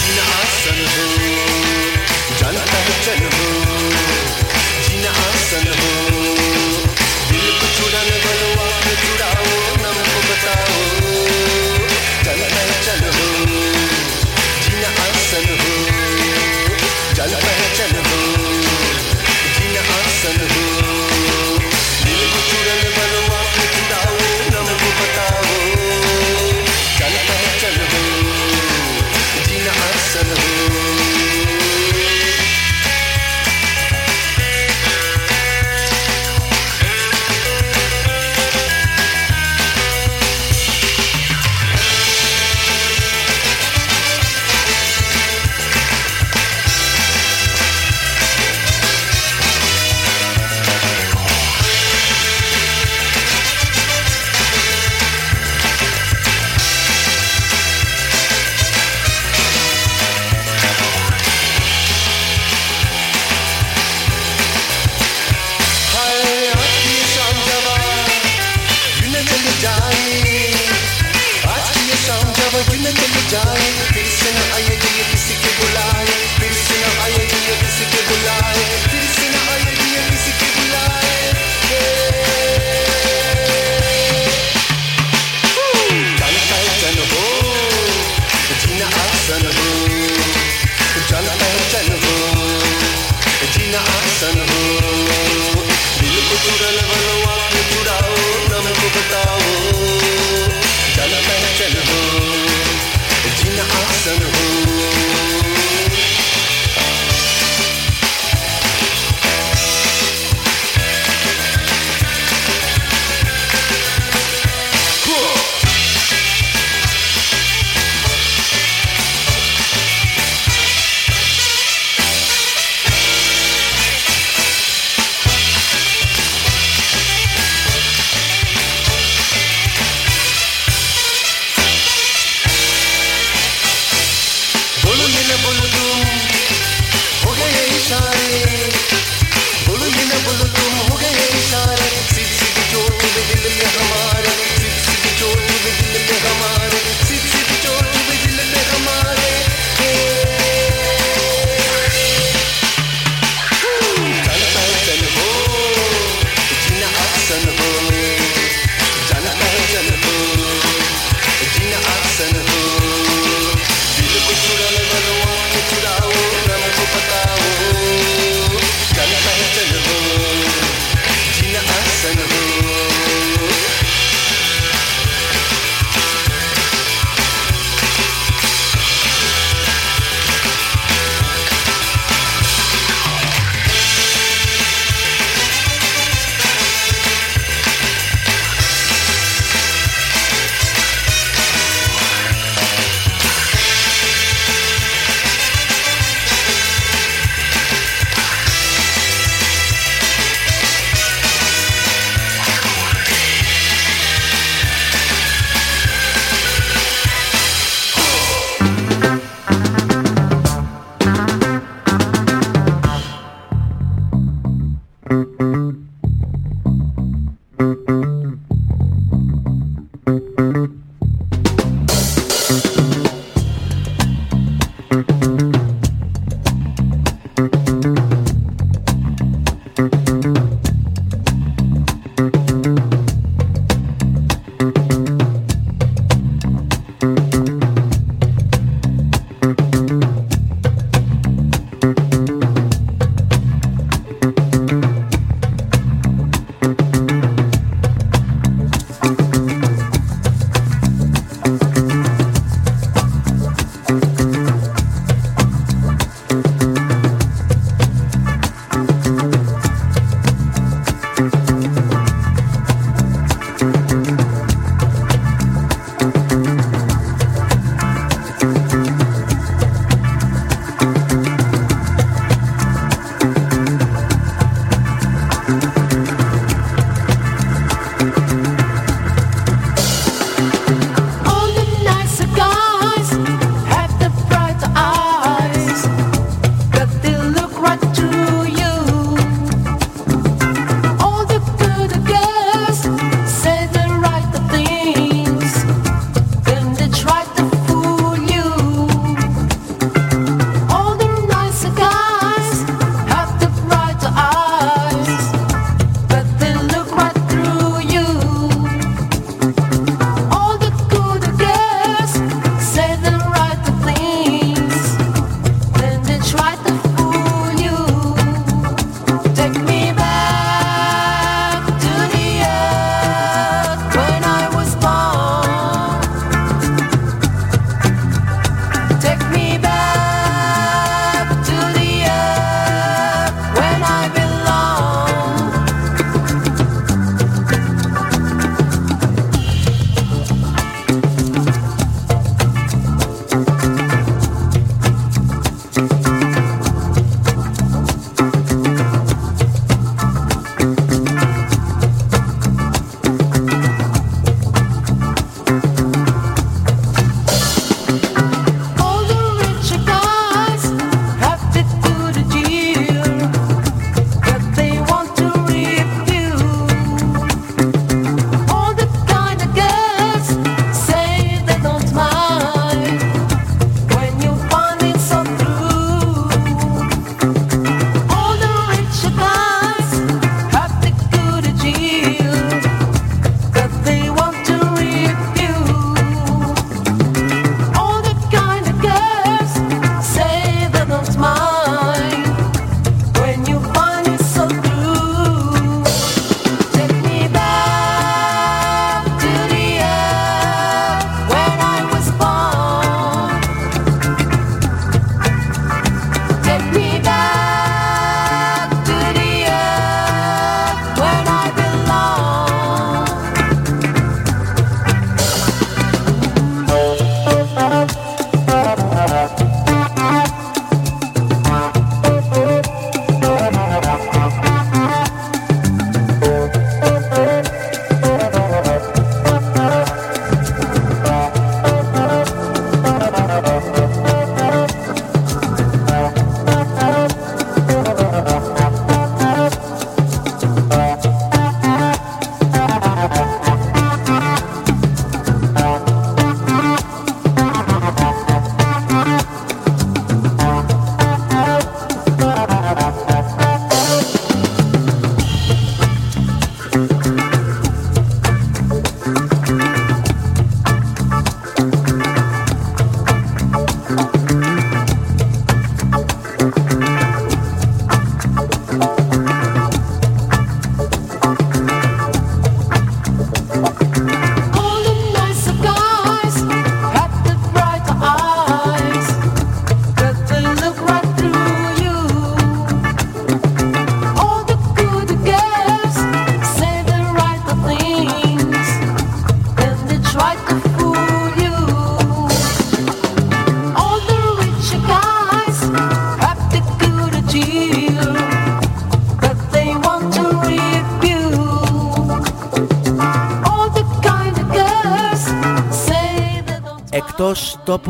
[0.01, 1.07] जीना आसन हो
[2.41, 3.38] जान पहचान हो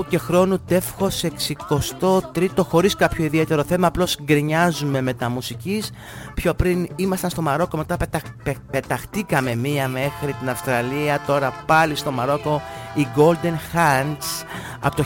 [0.08, 5.90] Και χρόνου τεύχος 63ο χωρίς κάποιο ιδιαίτερο θέμα απλώς γκρινιάζουμε με τα μουσικής.
[6.34, 8.20] Πιο πριν ήμασταν στο Μαρόκο μετά πετα...
[8.42, 12.62] πε- πεταχτήκαμε μία μέχρι την Αυστραλία τώρα πάλι στο Μαρόκο
[12.94, 14.44] οι Golden Hands
[14.80, 15.04] από το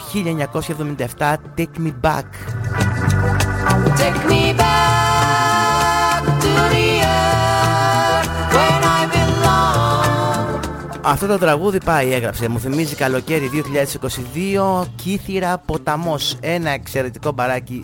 [1.18, 2.28] 1977 Take Me Back.
[3.98, 4.71] Take me back
[11.04, 12.48] Αυτό το τραγούδι πάει έγραψε.
[12.48, 13.50] Μου θυμίζει καλοκαίρι
[14.82, 16.36] 2022 Κύθυρα Ποταμός.
[16.40, 17.82] Ένα εξαιρετικό μπαράκι.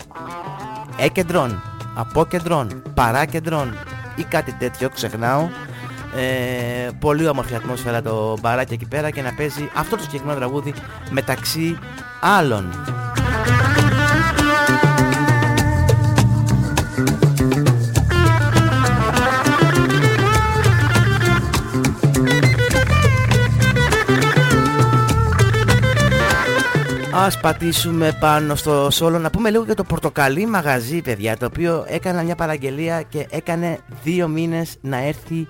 [0.97, 1.61] Έκεντρων,
[1.95, 3.77] απόκεντρων, παράκεντρων
[4.15, 5.47] ή κάτι τέτοιο ξεχνάω.
[6.15, 10.73] Ε, πολύ όμορφη ατμόσφαιρα το μπαράκι εκεί πέρα και να παίζει αυτό το συγκεκριμένο τραγούδι
[11.09, 11.77] μεταξύ
[12.21, 12.73] άλλων
[27.21, 31.85] Ας πατήσουμε πάνω στο σόλο να πούμε λίγο για το πορτοκαλί μαγαζί παιδιά το οποίο
[31.87, 35.47] έκανα μια παραγγελία και έκανε δύο μήνες να έρθει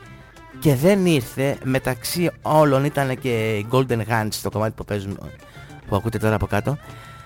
[0.59, 5.19] και δεν ήρθε μεταξύ όλων ήταν και οι Golden Hands το κομμάτι που παίζουν
[5.87, 6.77] που ακούτε τώρα από κάτω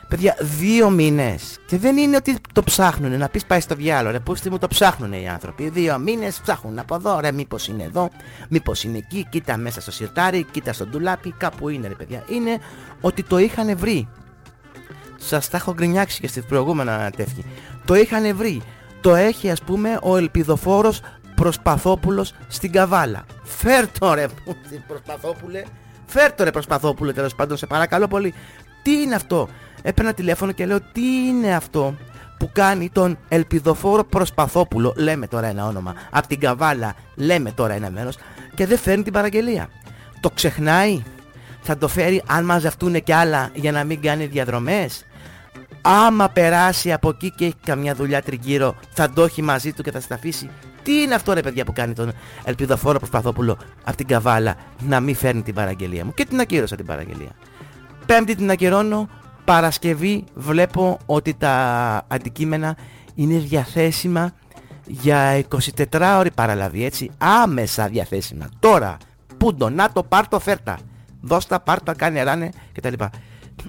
[0.07, 1.59] Παιδιά, δύο μήνες.
[1.65, 3.17] Και δεν είναι ότι το ψάχνουνε.
[3.17, 4.11] Να πεις πάει στο διάλογο.
[4.11, 5.69] Ρε, πούστη μου το ψάχνουνε οι άνθρωποι.
[5.69, 7.19] Δύο μήνες ψάχνουν από εδώ.
[7.19, 8.09] Ρε, μήπως είναι εδώ.
[8.49, 9.27] Μήπως είναι εκεί.
[9.29, 10.45] Κοίτα μέσα στο σιρτάρι.
[10.51, 11.33] Κοίτα στο ντουλάπι.
[11.37, 12.23] Κάπου είναι, ρε παιδιά.
[12.29, 12.57] Είναι
[13.01, 14.07] ότι το είχαν βρει.
[15.25, 17.45] Σας τα έχω γκρινιάξει και στις προηγούμενα τεύχη.
[17.85, 18.61] Το είχαν βρει.
[19.01, 21.01] Το έχει ας πούμε ο ελπιδοφόρος
[21.35, 23.25] Προσπαθόπουλος στην Καβάλα.
[23.43, 25.63] Φέρ το ρε πούστη, Προσπαθόπουλε.
[26.05, 28.33] Φέρ το ρε Προσπαθόπουλε τέλος πάντων σε παρακαλώ πολύ.
[28.83, 29.49] Τι είναι αυτό;
[29.81, 31.95] Έπαιρνα τηλέφωνο και λέω τι είναι αυτό
[32.37, 35.93] που κάνει τον ελπιδοφόρο Προσπαθόπουλο; Λέμε τώρα ένα όνομα.
[36.11, 38.17] Απ' την Καβάλα λέμε τώρα ένα μέρος
[38.55, 39.69] και δεν φέρνει την παραγγελία.
[40.19, 41.03] Το ξεχνάει.
[41.61, 45.05] Θα το φέρει αν μαζευτούν και άλλα για να μην κάνει διαδρομές.
[45.85, 49.91] Άμα περάσει από εκεί και έχει καμιά δουλειά τριγύρω θα το έχει μαζί του και
[49.91, 50.49] θα στα αφήσει.
[50.83, 52.11] Τι είναι αυτό ρε παιδιά που κάνει τον
[52.43, 56.85] ελπιδοφόρο Προσπαθόπουλο από την Καβάλα να μην φέρνει την παραγγελία μου; Και την ακύρωσα την
[56.85, 57.31] παραγγελία.
[58.05, 59.09] Πέμπτη την ακυρώνω.
[59.45, 62.77] Παρασκευή βλέπω ότι τα αντικείμενα
[63.15, 64.31] είναι διαθέσιμα
[64.85, 67.11] για 24 ώρη παραλαβή έτσι.
[67.17, 68.49] Άμεσα διαθέσιμα.
[68.59, 68.97] Τώρα.
[69.37, 69.69] Πούντο.
[69.69, 70.77] Να το πάρ το φέρτα.
[71.21, 72.93] Δώστα, πάρ τα, κάνε ράνε κτλ.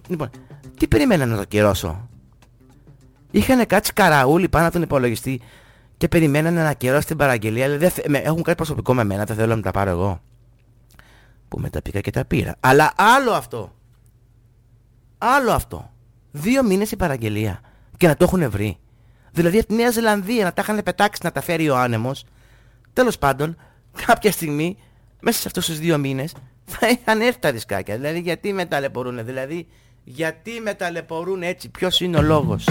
[0.09, 0.31] Λοιπόν,
[0.79, 2.09] τι περιμένα να το ακυρώσω;
[3.31, 5.41] Είχανε κάτσει καραούλι πάνω από τον υπολογιστή
[5.97, 7.65] και περιμένανε να ακυρώσει την παραγγελία.
[7.65, 10.21] Δηλαδή, δεν θε- με- έχουν κάτι προσωπικό με μένα, δεν θέλω να τα πάρω εγώ.
[11.49, 12.57] Που μετά πήγα και τα πήρα.
[12.61, 13.75] Αλλά άλλο αυτό.
[15.19, 15.91] Άλλο αυτό.
[16.31, 17.61] Δύο μήνες η παραγγελία.
[17.97, 18.79] Και να το έχουν βρει.
[19.33, 22.25] Δηλαδή από τη Νέα Ζηλανδία να τα είχαν πετάξει να τα φέρει ο άνεμος.
[22.93, 23.57] Τέλος πάντων,
[24.07, 24.79] κάποια στιγμή,
[25.21, 26.35] μέσα σε αυτούς τους δύο μήνες,
[26.65, 27.97] θα είχαν έρθει τα δισκάκια.
[27.97, 29.25] Δηλαδή γιατί με ταλαιπωρούν.
[29.25, 29.67] Δηλαδή
[30.05, 31.69] γιατί με ταλαιπωρούν έτσι.
[31.69, 32.69] Ποιος είναι ο λόγος;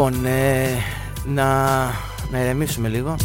[0.00, 0.66] Λοιπόν, ε,
[1.26, 1.44] να,
[2.30, 3.16] να ηρεμήσουμε λίγο.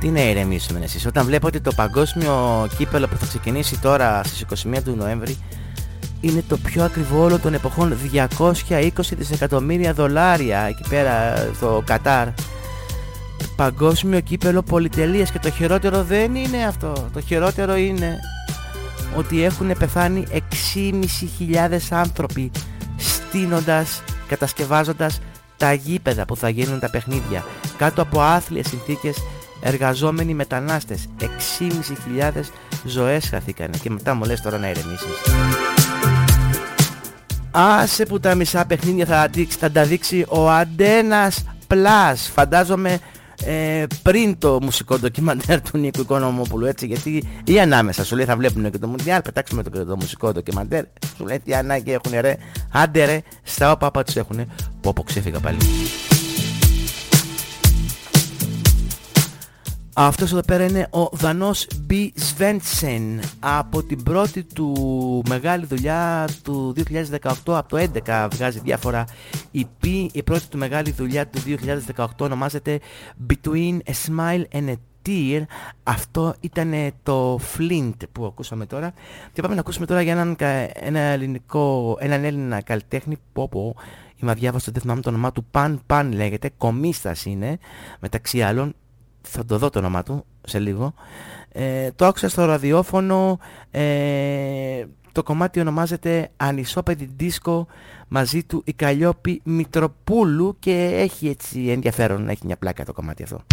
[0.00, 1.06] Τι να ηρεμήσουμε εσείς.
[1.06, 5.36] Όταν βλέπω ότι το παγκόσμιο κύπελο που θα ξεκινήσει τώρα στις 21 του Νοέμβρη
[6.20, 7.96] είναι το πιο ακριβό όλων των εποχών
[8.68, 12.28] 220 δισεκατομμύρια δολάρια εκεί πέρα στο Κατάρ
[13.56, 18.18] παγκόσμιο κύπελο πολυτελείας και το χειρότερο δεν είναι αυτό το χειρότερο είναι
[19.16, 20.24] ότι έχουν πεθάνει
[21.50, 22.50] 6.500 άνθρωποι
[22.96, 25.20] στείνοντας, κατασκευάζοντας
[25.56, 27.44] τα γήπεδα που θα γίνουν τα παιχνίδια.
[27.76, 29.16] Κάτω από άθλιες συνθήκες
[29.60, 31.08] εργαζόμενοι μετανάστες.
[31.20, 32.52] 6.500
[32.84, 33.76] ζωές χαθήκανε.
[33.82, 35.16] Και μετά μου λες τώρα να ηρεμήσεις.
[37.50, 42.30] Άσε που τα μισά παιχνίδια θα, δείξει, θα τα δείξει ο Αντένας Πλάς.
[42.34, 42.98] Φαντάζομαι
[43.44, 48.36] ε, πριν το μουσικό ντοκιμαντέρ του Νίκου Οικονομόπουλου έτσι γιατί ή ανάμεσα σου λέει θα
[48.36, 50.84] βλέπουν και το Μουντιάλ πετάξουμε το, το μουσικό ντοκιμαντέρ
[51.16, 52.36] σου λέει τι ανάγκη έχουν ρε
[52.72, 55.56] άντε ρε στα όπα τους έχουν πω πω ξέφυγα πάλι
[59.96, 62.08] Αυτός εδώ πέρα είναι ο Δανός B.
[62.18, 66.74] Svensson από την πρώτη του μεγάλη δουλειά του
[67.22, 69.04] 2018 από το 11 βγάζει διάφορα.
[69.54, 71.40] EP η πρώτη του μεγάλη δουλειά του
[71.96, 72.80] 2018 ονομάζεται
[73.28, 74.74] Between a Smile and a
[75.06, 75.42] Tear
[75.82, 76.72] αυτό ήταν
[77.02, 78.92] το Flint που ακούσαμε τώρα.
[79.32, 80.36] Και πάμε να ακούσουμε τώρα για έναν,
[80.74, 83.18] ένα ελληνικό, έναν Έλληνα καλλιτέχνη.
[83.32, 83.76] Που πω
[84.16, 85.46] είμαι αδιάβαστο δεν θυμάμαι το όνομά του.
[85.50, 87.58] Pan Pan λέγεται κομίστας είναι
[88.00, 88.74] μεταξύ άλλων
[89.28, 90.94] θα το δω το όνομά του σε λίγο.
[91.48, 93.38] Ε, το άκουσα στο ραδιόφωνο
[93.70, 97.66] ε, το κομμάτι ονομάζεται Ανισόπεδη Δίσκο
[98.08, 103.44] μαζί του η Καλλιόπη Μητροπούλου και έχει έτσι ενδιαφέρον έχει μια πλάκα το κομμάτι αυτό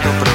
[0.00, 0.31] δουλειά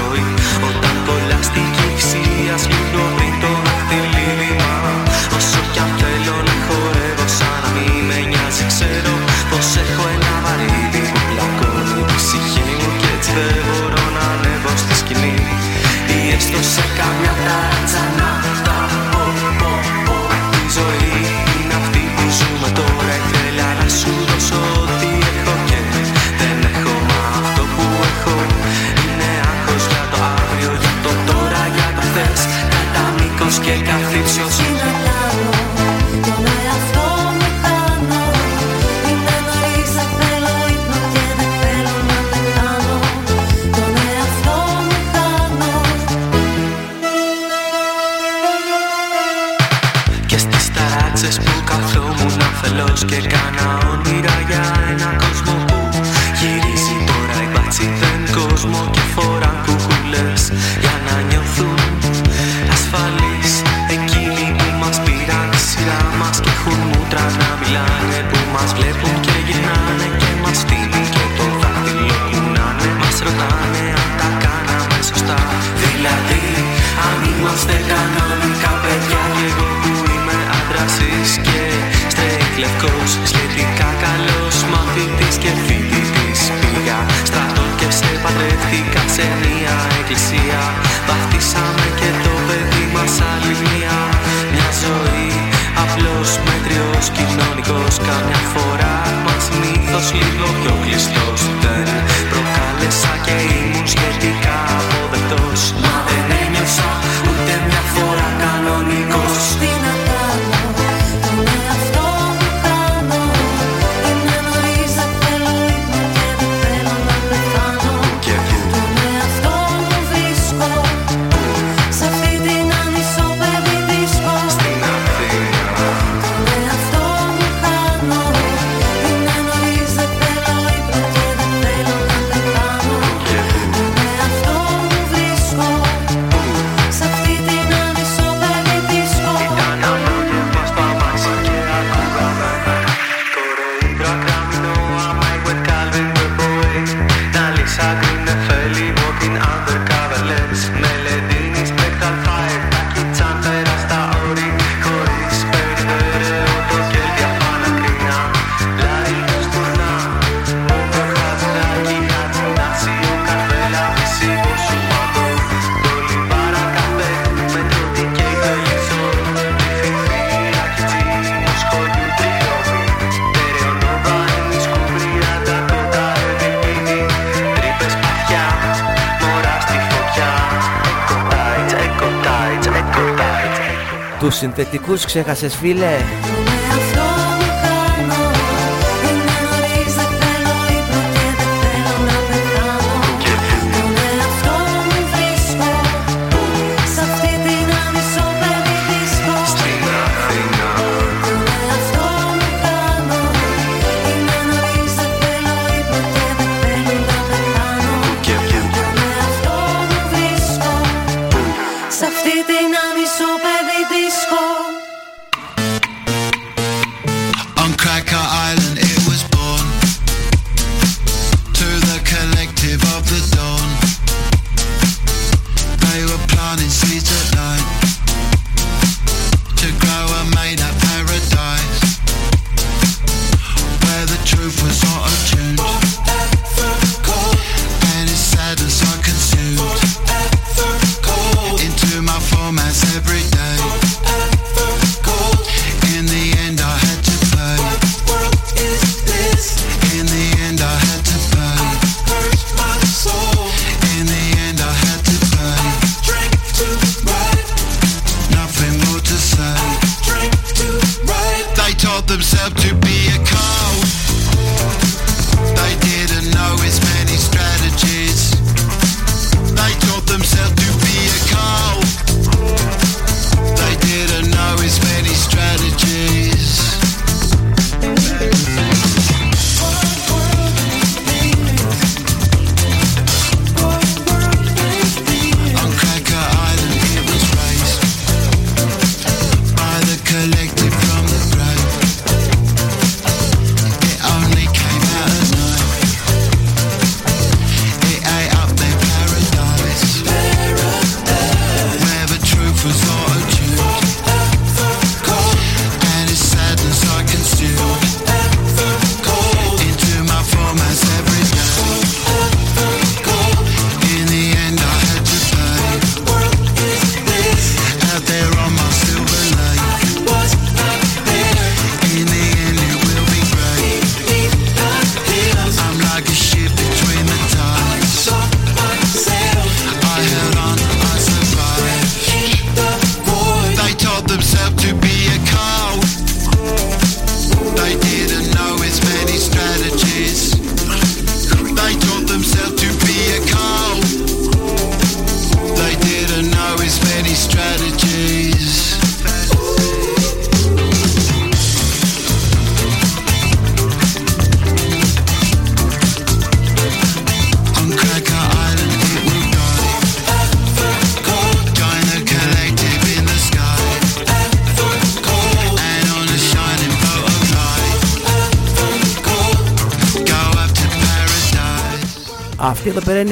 [185.24, 185.96] ξέχασες φίλε;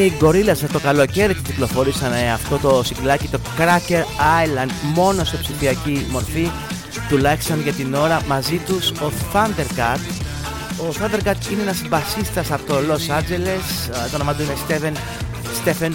[0.06, 6.06] οι Gorillaz το καλοκαίρι που κυκλοφορήσαν αυτό το συγκλάκι το Cracker Island μόνο σε ψηφιακή
[6.10, 6.52] μορφή
[7.10, 10.00] τουλάχιστον για την ώρα μαζί τους ο Thundercat.
[10.78, 14.94] Ο Thundercat είναι ένας μπασίστας από το Los Angeles ε, το όνομα του είναι Stephen,
[15.64, 15.92] Stephen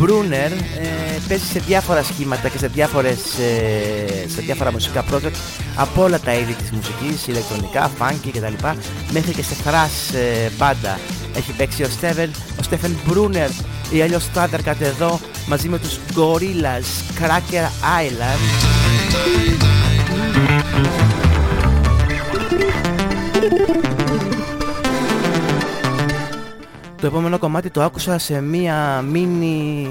[0.00, 0.50] Brunner.
[0.80, 5.36] Ε, παίζει σε διάφορα σχήματα και σε, διάφορες, ε, σε διάφορα μουσικά project
[5.76, 8.66] από όλα τα είδη της μουσικής, ηλεκτρονικά, funky κτλ.
[9.12, 10.98] Μέχρι και σε thrash ε, μπάντα
[11.36, 12.30] έχει παίξει ο Στέβεν
[12.64, 13.50] Στέφεν Μπρούνερ
[13.90, 17.66] ή αλλιώ Στάντερ εδώ μαζί με τους Gorillas Cracker
[18.00, 18.64] Island.
[27.00, 29.86] Το επόμενο κομμάτι το άκουσα σε μία mini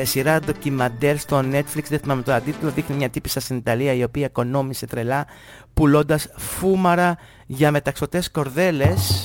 [0.00, 4.02] ε, σειρά ντοκιμαντέρ στο Netflix, δεν θυμάμαι το τίτλο, δείχνει μια τύπησα στην Ιταλία η
[4.02, 5.26] οποία οικονόμησε τρελά
[5.74, 7.16] πουλώντας φούμαρα
[7.46, 9.22] για μεταξωτές κορδέλες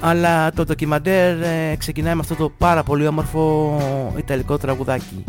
[0.00, 3.76] αλλά το ντοκιμαντέρ ε, ξεκινάει με αυτό το πάρα πολύ όμορφο
[4.16, 5.24] ιταλικό τραγουδάκι.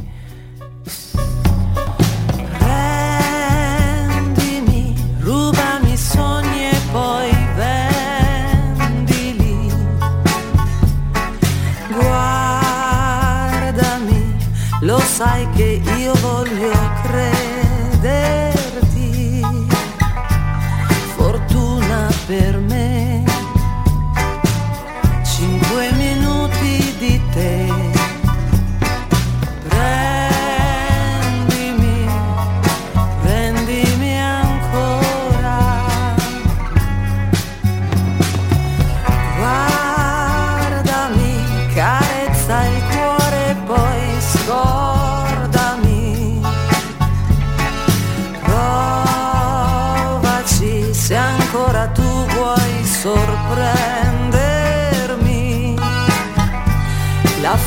[14.82, 16.72] E lo sai che io voglio
[17.04, 18.39] credere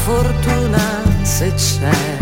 [0.05, 2.22] fortuna se c'è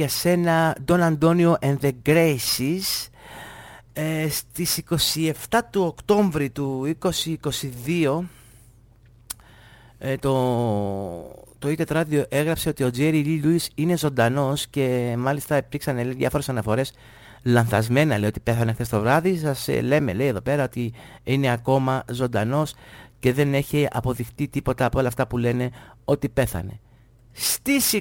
[0.00, 3.08] για σένα, Don Antonio and the Graces.
[3.92, 4.82] Ε, στις
[5.48, 8.20] 27 του Οκτώβρη του 2022
[9.98, 10.32] ε, το,
[11.58, 16.14] το e Radio έγραψε ότι ο Jerry Lee Lewis είναι ζωντανός και μάλιστα υπήρξαν λέει,
[16.14, 16.92] διάφορες αναφορές
[17.42, 20.92] λανθασμένα λέει ότι πέθανε χθες το βράδυ σας ε, λέμε λέει εδώ πέρα ότι
[21.24, 22.74] είναι ακόμα ζωντανός
[23.18, 25.70] και δεν έχει αποδειχτεί τίποτα από όλα αυτά που λένε
[26.04, 26.80] ότι πέθανε
[27.32, 28.00] στις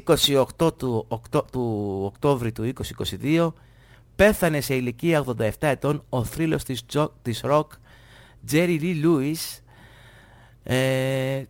[0.57, 2.73] 28 του, Οκτώ, του Οκτώβρη του
[3.23, 3.51] 2022
[4.15, 7.67] πέθανε σε ηλικία 87 ετών ο θρύλος της, τζο, της rock
[8.51, 9.59] Jerry Lee Lewis
[10.63, 11.43] ε,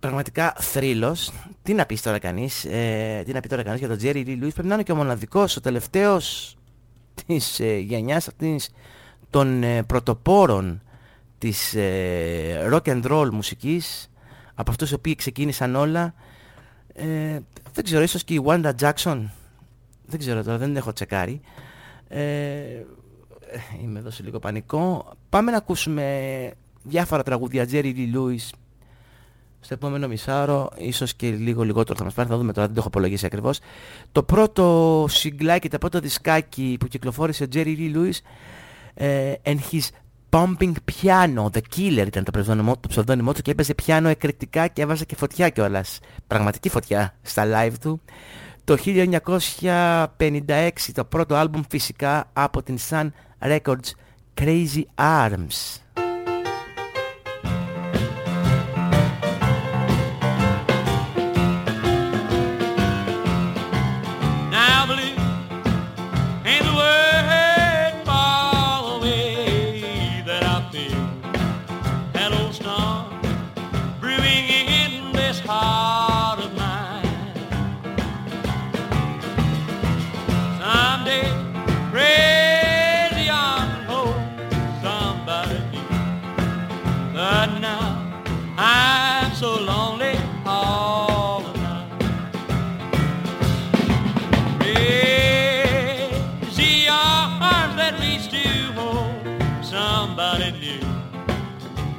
[0.00, 1.32] πραγματικά θρύλος.
[1.62, 4.42] Τι να πεις τώρα κανείς ε, τι να πει τώρα κανείς για τον Jerry Lee
[4.42, 6.56] Lewis πρέπει να είναι και ο μοναδικός ο τελευταίος
[7.26, 8.70] της ε, γενιάς αυτής
[9.30, 10.82] των ε, πρωτοπόρων
[11.38, 14.10] της ε, rock and roll μουσικής.
[14.54, 16.14] Από αυτούς οι οποίοι ξεκίνησαν όλα
[16.94, 17.38] ε,
[17.72, 19.24] δεν ξέρω, ίσως και η Wanda Jackson
[20.06, 21.40] δεν ξέρω τώρα, δεν έχω τσεκάρει.
[22.08, 22.22] Ε,
[23.82, 25.12] είμαι εδώ σε λίγο πανικό.
[25.28, 26.52] Πάμε να ακούσουμε
[26.82, 27.68] διάφορα τραγούδια.
[27.70, 28.48] Jerry Lee Lewis
[29.60, 32.80] στο επόμενο μισάωρο, ίσως και λίγο λιγότερο θα μας πάρει, θα δούμε τώρα, δεν το
[32.80, 33.58] έχω απολογίσει ακριβώς.
[34.12, 38.18] Το πρώτο συγκλάκι, το πρώτο δισκάκι που κυκλοφόρησε ο Jerry Lee Lewis
[38.94, 39.88] ε, and his
[40.36, 44.82] Pumping Piano, The Killer ήταν το ψευδόνυμο, το ψευδόνυμό του και έπαιζε πιάνο εκρηκτικά και
[44.82, 48.00] έβαζε και φωτιά κιόλας, πραγματική φωτιά στα live του.
[48.64, 53.08] Το 1956 το πρώτο άλμπουμ φυσικά από την Sun
[53.40, 53.90] Records
[54.40, 55.80] Crazy Arms.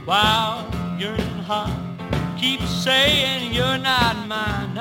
[0.06, 0.66] while
[1.00, 1.70] you're keeps
[2.38, 4.73] Keep saying you're not mine.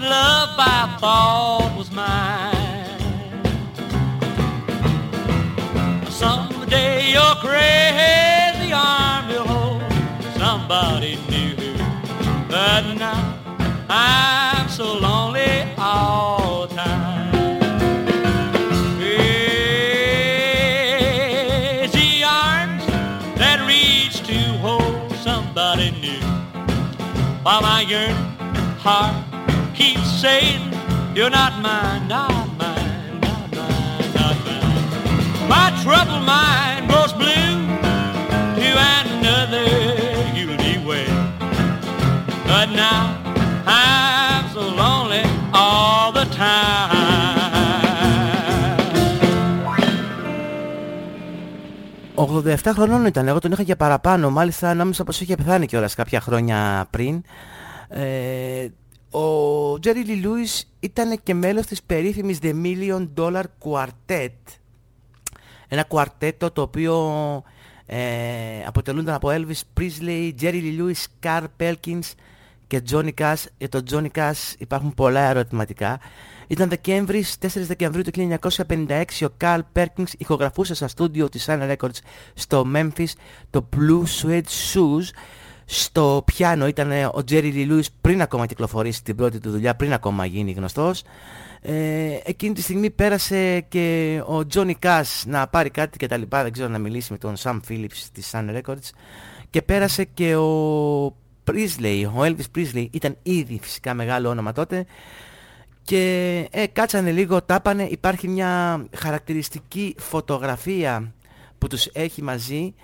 [0.00, 2.52] the love I thought was mine.
[6.10, 9.82] Someday your crazy arm will hold
[10.36, 11.54] somebody new,
[12.48, 13.38] but now
[13.88, 17.34] I'm so lonely all the time.
[23.66, 26.20] Reach to hold somebody new
[27.44, 28.16] while my yearning
[28.78, 29.23] heart
[30.24, 30.62] saying,
[31.16, 35.48] You're not mine, not mine, not mine, not mine.
[35.52, 37.52] My troubled mind grows blue
[38.58, 39.68] to another
[40.36, 41.08] guilty way.
[42.50, 43.02] But now
[43.82, 45.24] I'm so lonely
[45.62, 47.02] all the time.
[52.14, 56.20] 87 χρονών ήταν, εγώ τον είχα και παραπάνω, μάλιστα νόμιζα πως είχε πεθάνει κιόλας κάποια
[56.20, 57.22] χρόνια πριν.
[57.88, 58.66] Ε,
[59.14, 64.28] ο Jerry Lee Lewis ήταν και μέλος της περίφημης The Million Dollar Quartet.
[65.68, 66.94] Ένα κουαρτέτο το οποίο
[67.86, 67.98] ε,
[68.66, 72.12] αποτελούνταν από Elvis Presley, Jerry Lee Lewis, Carl Perkins
[72.66, 73.44] και Johnny Cash.
[73.58, 76.00] Για τον Johnny Cash υπάρχουν πολλά ερωτηματικά.
[76.46, 81.98] Ήταν Δεκέμβρης, 4 Δεκεμβρίου του 1956 ο Carl Perkins ηχογραφούσε στα στούντιο της Sun Records
[82.34, 83.12] στο Memphis
[83.50, 85.04] το Blue Suede Shoes.
[85.64, 89.92] Στο πιάνο ήταν ο Jerry Lee Lewis πριν ακόμα κυκλοφορήσει την πρώτη του δουλειά, πριν
[89.92, 91.02] ακόμα γίνει γνωστός.
[91.60, 96.42] Ε, εκείνη τη στιγμή πέρασε και ο Johnny Cash να πάρει κάτι και τα λοιπά,
[96.42, 98.90] δεν ξέρω να μιλήσει με τον Sam Phillips της Sun Records.
[99.50, 101.16] Και πέρασε και ο
[101.50, 104.86] Presley, ο Elvis Presley ήταν ήδη φυσικά μεγάλο όνομα τότε.
[105.82, 111.12] Και ε, κάτσανε λίγο, τάπανε, υπάρχει μια χαρακτηριστική φωτογραφία
[111.58, 112.74] που τους έχει μαζί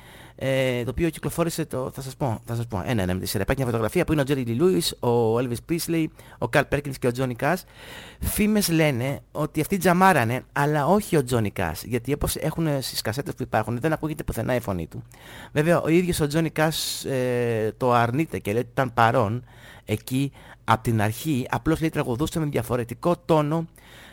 [0.43, 3.27] ε, το οποίο κυκλοφόρησε το, θα σας πω, θα σας πω, ένα ένα με τη
[3.27, 3.43] σειρά.
[3.43, 6.07] Υπάρχει μια φωτογραφία που είναι ο Jerry Lee Lewis, ο Elvis Presley,
[6.39, 7.63] ο Carl Perkins και ο Johnny Cash.
[8.21, 13.35] Φήμες λένε ότι αυτοί τζαμάρανε, αλλά όχι ο Johnny Cash, γιατί όπως έχουν στις κασέτες
[13.35, 15.03] που υπάρχουν δεν ακούγεται πουθενά η φωνή του.
[15.53, 19.45] Βέβαια ο ίδιος ο Johnny Cash ε, το αρνείται και λέει ότι ήταν παρόν
[19.85, 20.33] εκεί
[20.65, 23.69] από την αρχή, απλώς λέει τραγουδούσε με διαφορετικό τόνο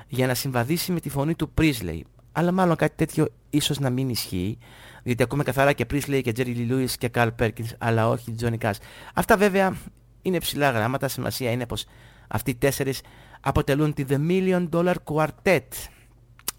[0.07, 2.01] για να συμβαδίσει με τη φωνή του Presley.
[2.37, 4.57] Αλλά μάλλον κάτι τέτοιο ίσως να μην ισχύει.
[5.03, 8.57] Γιατί ακούμε καθαρά και Presley και Jerry Lee Lewis και Carl Perkins, αλλά όχι Johnny
[8.57, 8.77] Cash.
[9.13, 9.77] Αυτά βέβαια
[10.21, 11.07] είναι ψηλά γράμματα.
[11.07, 11.85] Σημασία είναι πως
[12.27, 13.01] αυτοί οι τέσσερις
[13.41, 15.67] αποτελούν τη The Million Dollar Quartet.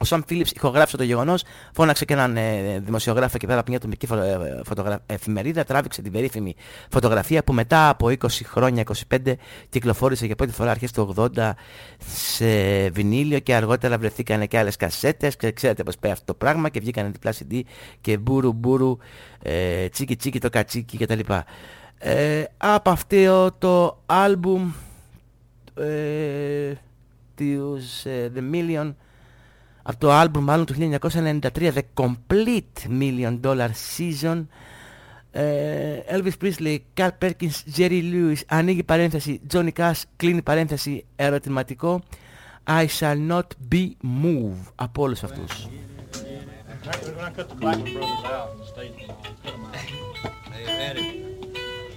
[0.05, 1.43] Ο Sam Phillips ηχογράφησε το γεγονός,
[1.73, 6.03] φώναξε και έναν ε, δημοσιογράφο εκεί πέρα από μια ατομική φω- ε, φωτογρα- εφημερίδα, τράβηξε
[6.03, 6.55] την περίφημη
[6.91, 9.33] φωτογραφία που μετά από 20 χρόνια, 25,
[9.69, 11.51] κυκλοφόρησε για πρώτη φορά αρχές του 80
[12.07, 12.47] σε
[12.91, 16.81] βινίλιο και αργότερα βρεθήκανε και άλλες κασέτες και ξέρετε πως πάει αυτό το πράγμα και
[16.81, 17.61] βγήκανε διπλά CD
[18.01, 18.97] και μπούρου μπούρου,
[19.43, 21.21] ε, τσίκι τσίκι το κατσίκι κτλ.
[21.99, 24.73] Ε, από αυτό το άλμπουμ
[25.75, 26.73] ε,
[27.35, 28.95] τους ε, The Million
[29.89, 34.47] από το άλμπουμ μάλλον του 1993 The Complete Million Dollar Season
[35.31, 42.03] ε, Elvis Presley, Carl Perkins, Jerry Lewis ανοίγει παρένθεση Johnny Cash κλείνει παρένθεση ερωτηματικό
[42.67, 43.91] I shall not be
[44.25, 45.69] moved από όλους αυτούς
[46.89, 48.95] When I cut the Blackman brothers out and stayed,
[49.43, 49.75] cut them out.
[50.55, 51.11] Hey, Eddie,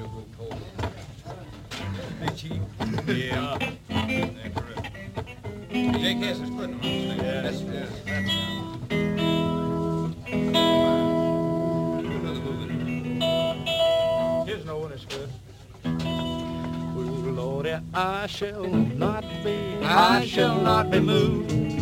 [2.36, 2.60] Chief.
[3.06, 3.58] Yeah.
[5.98, 7.22] Jake Hess is putting them on the stage.
[7.22, 8.30] Yes, yes, that's
[12.04, 13.20] Another movie.
[14.46, 15.28] Here's no one that's good.
[17.36, 21.75] Lordy, I shall not be, I shall not be moved.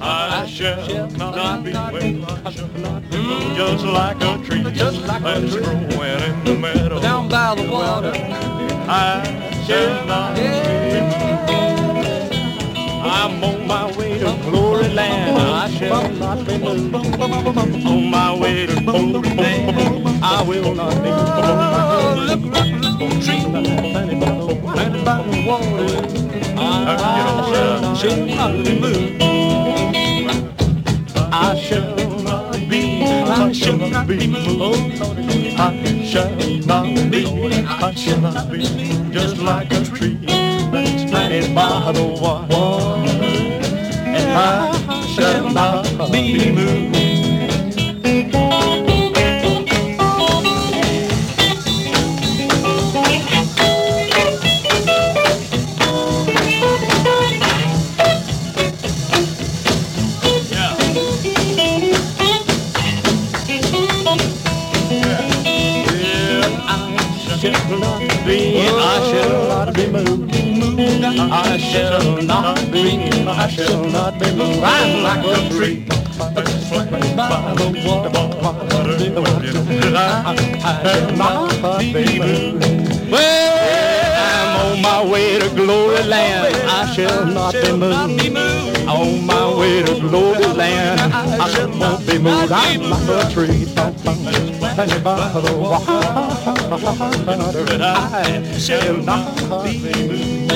[0.00, 2.30] I shall not be moved.
[2.44, 3.16] I shall not be.
[3.56, 7.00] Just like a tree, just like a tree growing in the meadow.
[7.00, 8.12] Down by the water.
[8.88, 9.24] I
[9.66, 10.46] shall not be.
[13.08, 15.38] I'm on my way to glory land.
[15.38, 16.94] I shall not be moved.
[17.86, 20.22] On my way to glory land.
[20.22, 21.30] I will not be moved.
[21.38, 25.96] Oh, look, look, tree by the planted by the water.
[26.58, 29.75] I shall not be moved.
[31.32, 35.00] I shall not be, I shall not be moved.
[35.58, 36.30] I shall
[36.66, 37.26] not be,
[37.66, 38.62] I shall not be
[39.10, 43.10] just like a tree that's planted by the water.
[44.06, 47.75] And I shall not be moved.
[67.52, 70.34] Shall not be, I shall not be moved.
[70.34, 72.82] I shall not be,
[73.28, 74.62] I shall not be moved.
[74.62, 75.84] I'm like a tree
[76.18, 76.30] by
[77.54, 78.10] the water.
[80.64, 83.10] I shall not be moved.
[83.10, 83.56] Well,
[84.18, 86.56] I'm on my way to glory land.
[86.68, 87.72] I shall not be
[88.30, 88.88] moved.
[88.88, 91.00] On my way to glory land.
[91.00, 92.52] I won't be moved.
[92.52, 94.65] I'm like a tree.
[94.76, 95.90] By the water,
[97.72, 100.52] and I shall not be moved.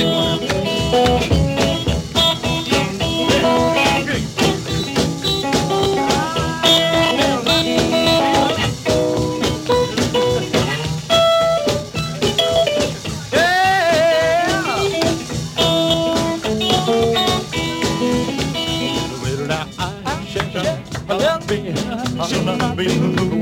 [22.23, 23.40] I'll not be moved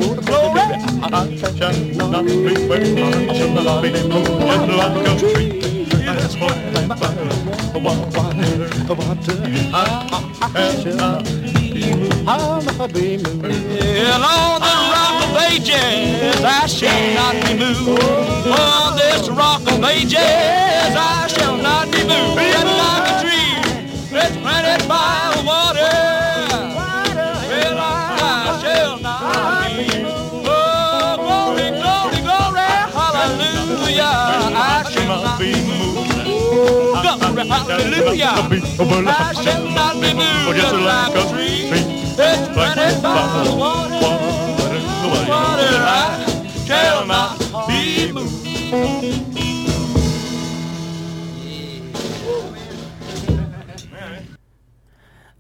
[0.69, 2.15] attention, not
[12.29, 12.89] i I'm a.
[12.89, 18.03] In all the rock of ages, I shall not be moved.
[18.49, 22.37] On this rock of ages, I shall not be moved.
[22.37, 23.38] Like a tree.
[37.47, 38.35] Hallelujah.
[39.07, 40.57] I shall not be moved.
[40.57, 41.63] Just like a tree.
[42.29, 44.01] It's planted by the water.
[45.33, 46.27] Water, I
[46.67, 47.39] shall not
[47.69, 49.49] be moved.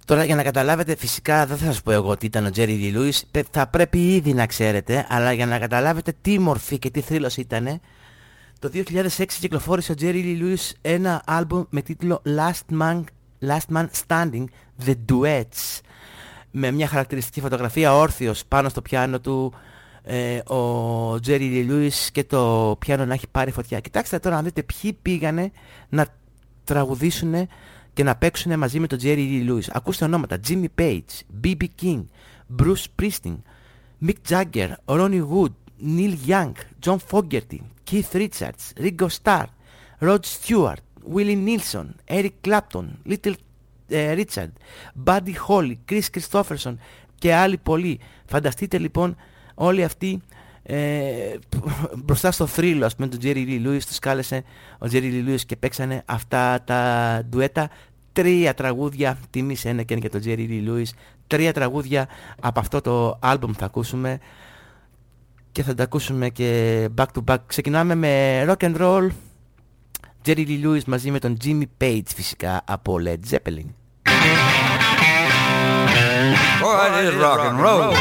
[0.04, 2.96] Τώρα για να καταλάβετε φυσικά δεν θα σας πω εγώ τι ήταν ο Jerry Lee
[2.96, 7.00] Lewis Πε- Θα πρέπει ήδη να ξέρετε Αλλά για να καταλάβετε τι μορφή και τι
[7.00, 7.80] θρύλος ήταν
[8.59, 13.02] Το 2006 κυκλοφόρησε ο Jerry Lee Lewis ένα άλμπουμ με τίτλο Last Man,
[13.40, 14.44] Last Man Standing
[14.86, 15.80] The Duets
[16.51, 19.52] Με μια χαρακτηριστική φωτογραφία όρθιος πάνω στο πιάνο του
[20.02, 24.43] ε, ο Jerry Lee Lewis και το πιάνο να έχει πάρει φωτιά Κοιτάξτε τώρα να
[24.43, 25.51] δείτε ποιοι πήγανε
[25.89, 26.06] να
[26.64, 27.48] τραγουδήσουν
[27.98, 29.68] και να παίξουν μαζί με τον Jerry Lee Lewis.
[29.72, 31.64] Ακούστε ονόματα Jimmy Page, B.B.
[31.82, 32.05] King,
[32.56, 33.36] Bruce Springsteen,
[34.06, 35.52] Mick Jagger, Ronnie Wood,
[35.97, 39.48] Neil Young, John Fogerty, Keith Richards, Ringo Starr,
[40.06, 40.82] Rod Stewart,
[41.15, 43.35] Willie Nilsson, Eric Clapton, Little
[43.89, 44.51] ε, Richard,
[45.05, 46.74] Buddy Holly, Chris Christopherson
[47.19, 48.01] και άλλοι πολλοί.
[48.27, 49.16] Φανταστείτε λοιπόν
[49.55, 50.23] όλοι αυτοί
[50.62, 51.35] ε,
[52.05, 54.44] μπροστά στο θρύλο ας πούμε του Jerry Lee Lewis τους κάλεσε
[54.78, 57.70] ο Jerry Lee Lewis και παίξανε αυτά τα ντουέτα.
[58.12, 60.89] Τρία τραγούδια τιμής ένα και και τον Jerry Lee Lewis.
[61.27, 62.09] Τρία τραγούδια
[62.40, 64.19] από αυτό το άλμπουμ θα ακούσουμε
[65.59, 69.09] και θα τα ακούσουμε και back to back ξεκινάμε με rock and roll
[70.24, 73.68] Jerry Lee Lewis μαζί με τον Jimmy Page φυσικά από Led Zeppelin
[76.62, 77.93] Boy, it is rock and roll.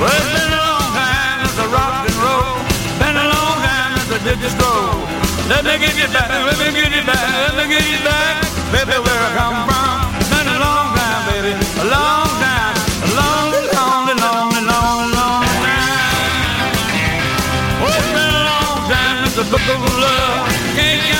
[0.00, 2.54] Well, it's been a long time since I rock and roll.
[3.00, 4.96] Been a long time since I did this stroll.
[5.52, 7.26] Let me get you back, let me get you back,
[7.56, 8.34] let me get you back,
[8.72, 9.95] baby, where I come from.
[11.44, 13.52] A long time, a long,
[17.88, 21.15] it's been a long time since book of love can't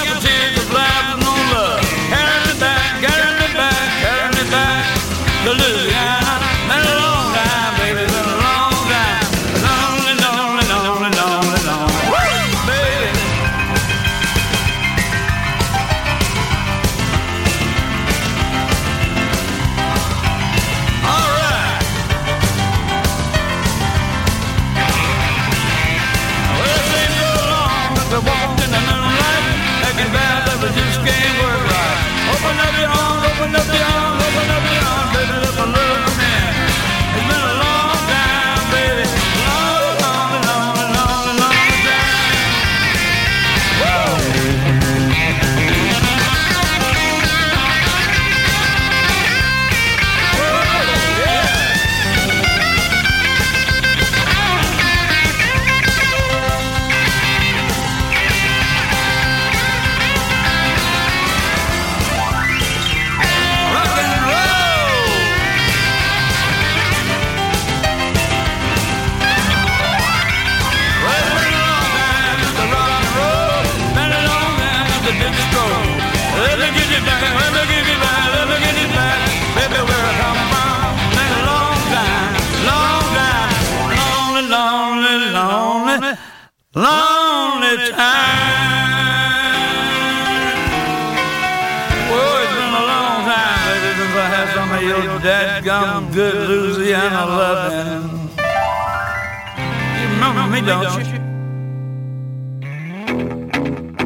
[100.60, 101.18] me, don't you?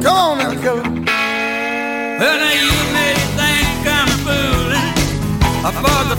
[0.01, 0.83] Come on now, Kelly.
[2.19, 4.91] Well, now you may think I'm fooling
[5.83, 6.17] for the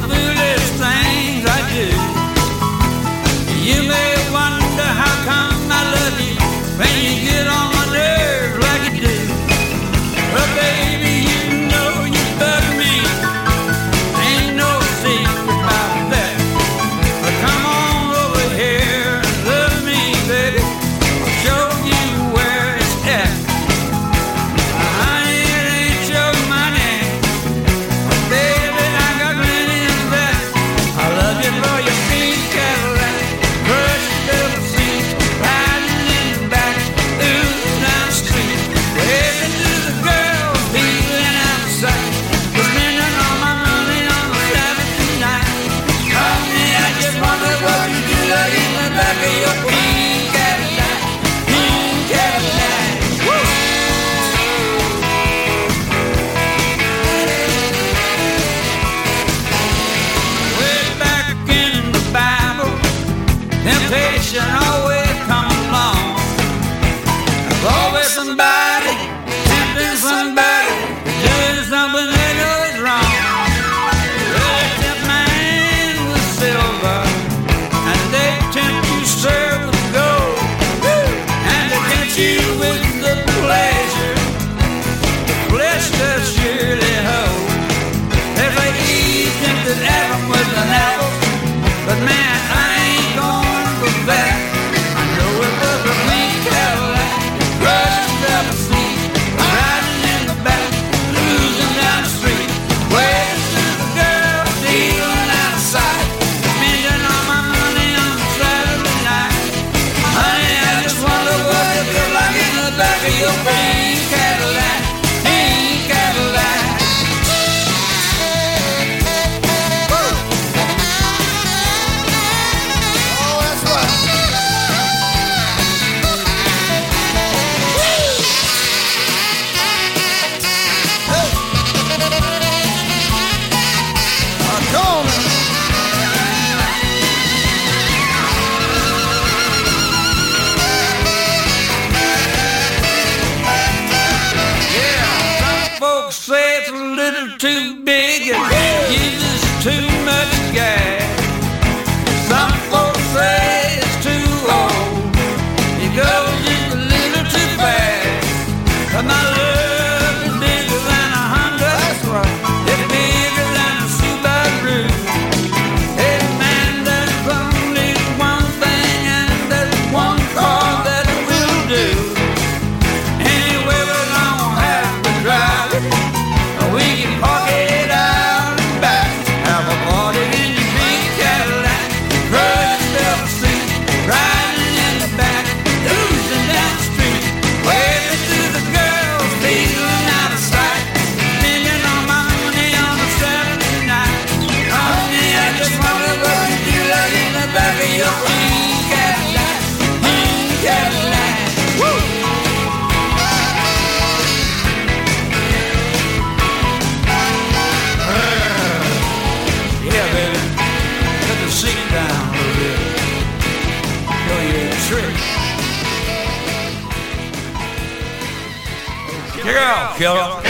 [220.03, 220.42] Girl.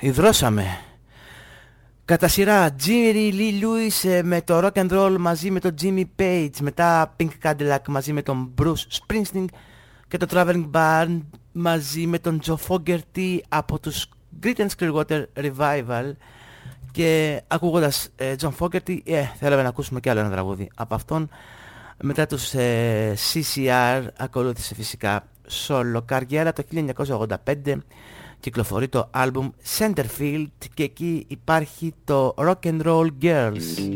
[0.00, 0.64] Υδρώσαμε.
[2.04, 6.04] Κατά σειρά, Jimmy Lee Lewis ε, με το rock and roll μαζί με τον Jimmy
[6.16, 9.44] Page, μετά Pink Cadillac μαζί με τον Bruce Springsteen
[10.08, 11.20] και το Traveling Band
[11.52, 14.08] μαζί με τον Joe Fogerty από τους
[14.42, 16.12] Creedence Clearwater Revival.
[16.92, 21.28] Και ακούγοντας ε, John Fogerty ε, θέλαμε να ακούσουμε και άλλο ένα τραγούδι από αυτόν.
[22.02, 25.24] Μετά τους ε, CCR ακολούθησε φυσικά
[25.66, 27.76] solo καριέρα το 1985
[28.40, 33.90] κυκλοφορεί το άλμπουμ Centerfield και εκεί υπάρχει το Rock and Roll Girls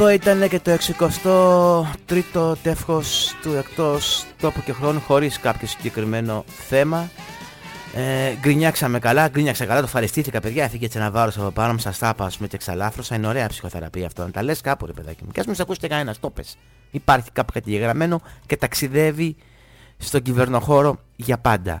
[0.00, 0.78] αυτό ήταν και το
[2.32, 7.10] 63ο τεύχος του εκτός τόπου και χρόνου χωρίς κάποιο συγκεκριμένο θέμα.
[7.94, 11.78] Ε, γκρινιάξαμε καλά, γκρινιάξα καλά, το ευχαριστήθηκα παιδιά, έφυγε έτσι ένα βάρος από πάνω μου,
[11.78, 14.86] σας τα είπα ας πούμε και εξαλάφρωσα, είναι ωραία ψυχοθεραπεία αυτό, να τα λες κάπου
[14.86, 15.30] ρε παιδάκι μου.
[15.30, 16.56] Και ας μην σε ακούσει κανένας, το πες.
[16.90, 19.36] Υπάρχει κάπου κατηγεγραμμένο και ταξιδεύει
[19.96, 21.80] στον κυβερνοχώρο για πάντα.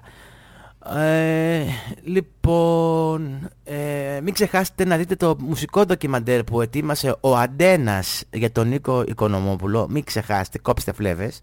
[0.96, 1.64] Ε,
[2.04, 8.68] λοιπόν, ε, μην ξεχάσετε να δείτε το μουσικό ντοκιμαντέρ που ετοίμασε ο Αντένας για τον
[8.68, 9.86] Νίκο Οικονομόπουλο.
[9.90, 11.40] Μην ξεχάσετε, κόψτε φλέβες.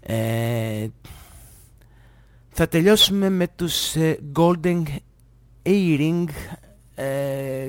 [0.00, 0.86] Ε,
[2.48, 4.82] θα τελειώσουμε με τους ε, Golden
[5.62, 6.24] Earring
[6.94, 7.68] ε,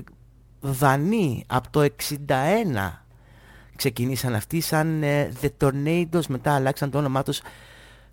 [0.60, 1.88] Δανείοι από το
[2.28, 2.92] 61
[3.76, 7.42] ξεκινήσαν αυτοί σαν ε, The Tornadoes μετά αλλάξαν το όνομά τους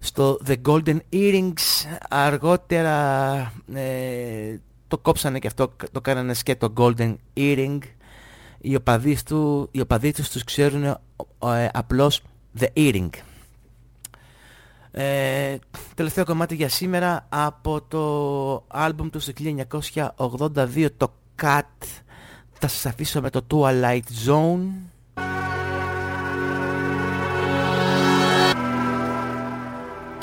[0.05, 1.87] στο The Golden Earrings.
[2.09, 4.57] Αργότερα ε,
[4.89, 7.79] το κόψανε και αυτό το κάνανε σκέτο το Golden Earring.
[8.59, 10.99] Οι οπαδοί, του, οι οπαδοί τους τους ξέρουν ε,
[11.73, 12.23] απλώς
[12.59, 13.11] The Earring.
[14.91, 15.57] Ε,
[15.95, 19.29] τελευταίο κομμάτι για σήμερα από το άλμπουμ τους
[20.19, 21.13] 1982 το
[21.43, 21.87] Cat
[22.53, 24.67] θα σας αφήσω με το Twilight Zone.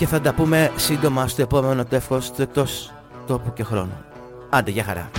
[0.01, 2.91] και θα τα πούμε σύντομα στο επόμενο τεύχος του εκτός
[3.27, 3.91] τόπου και χρόνο.
[4.49, 5.09] Άντε, για χαρά.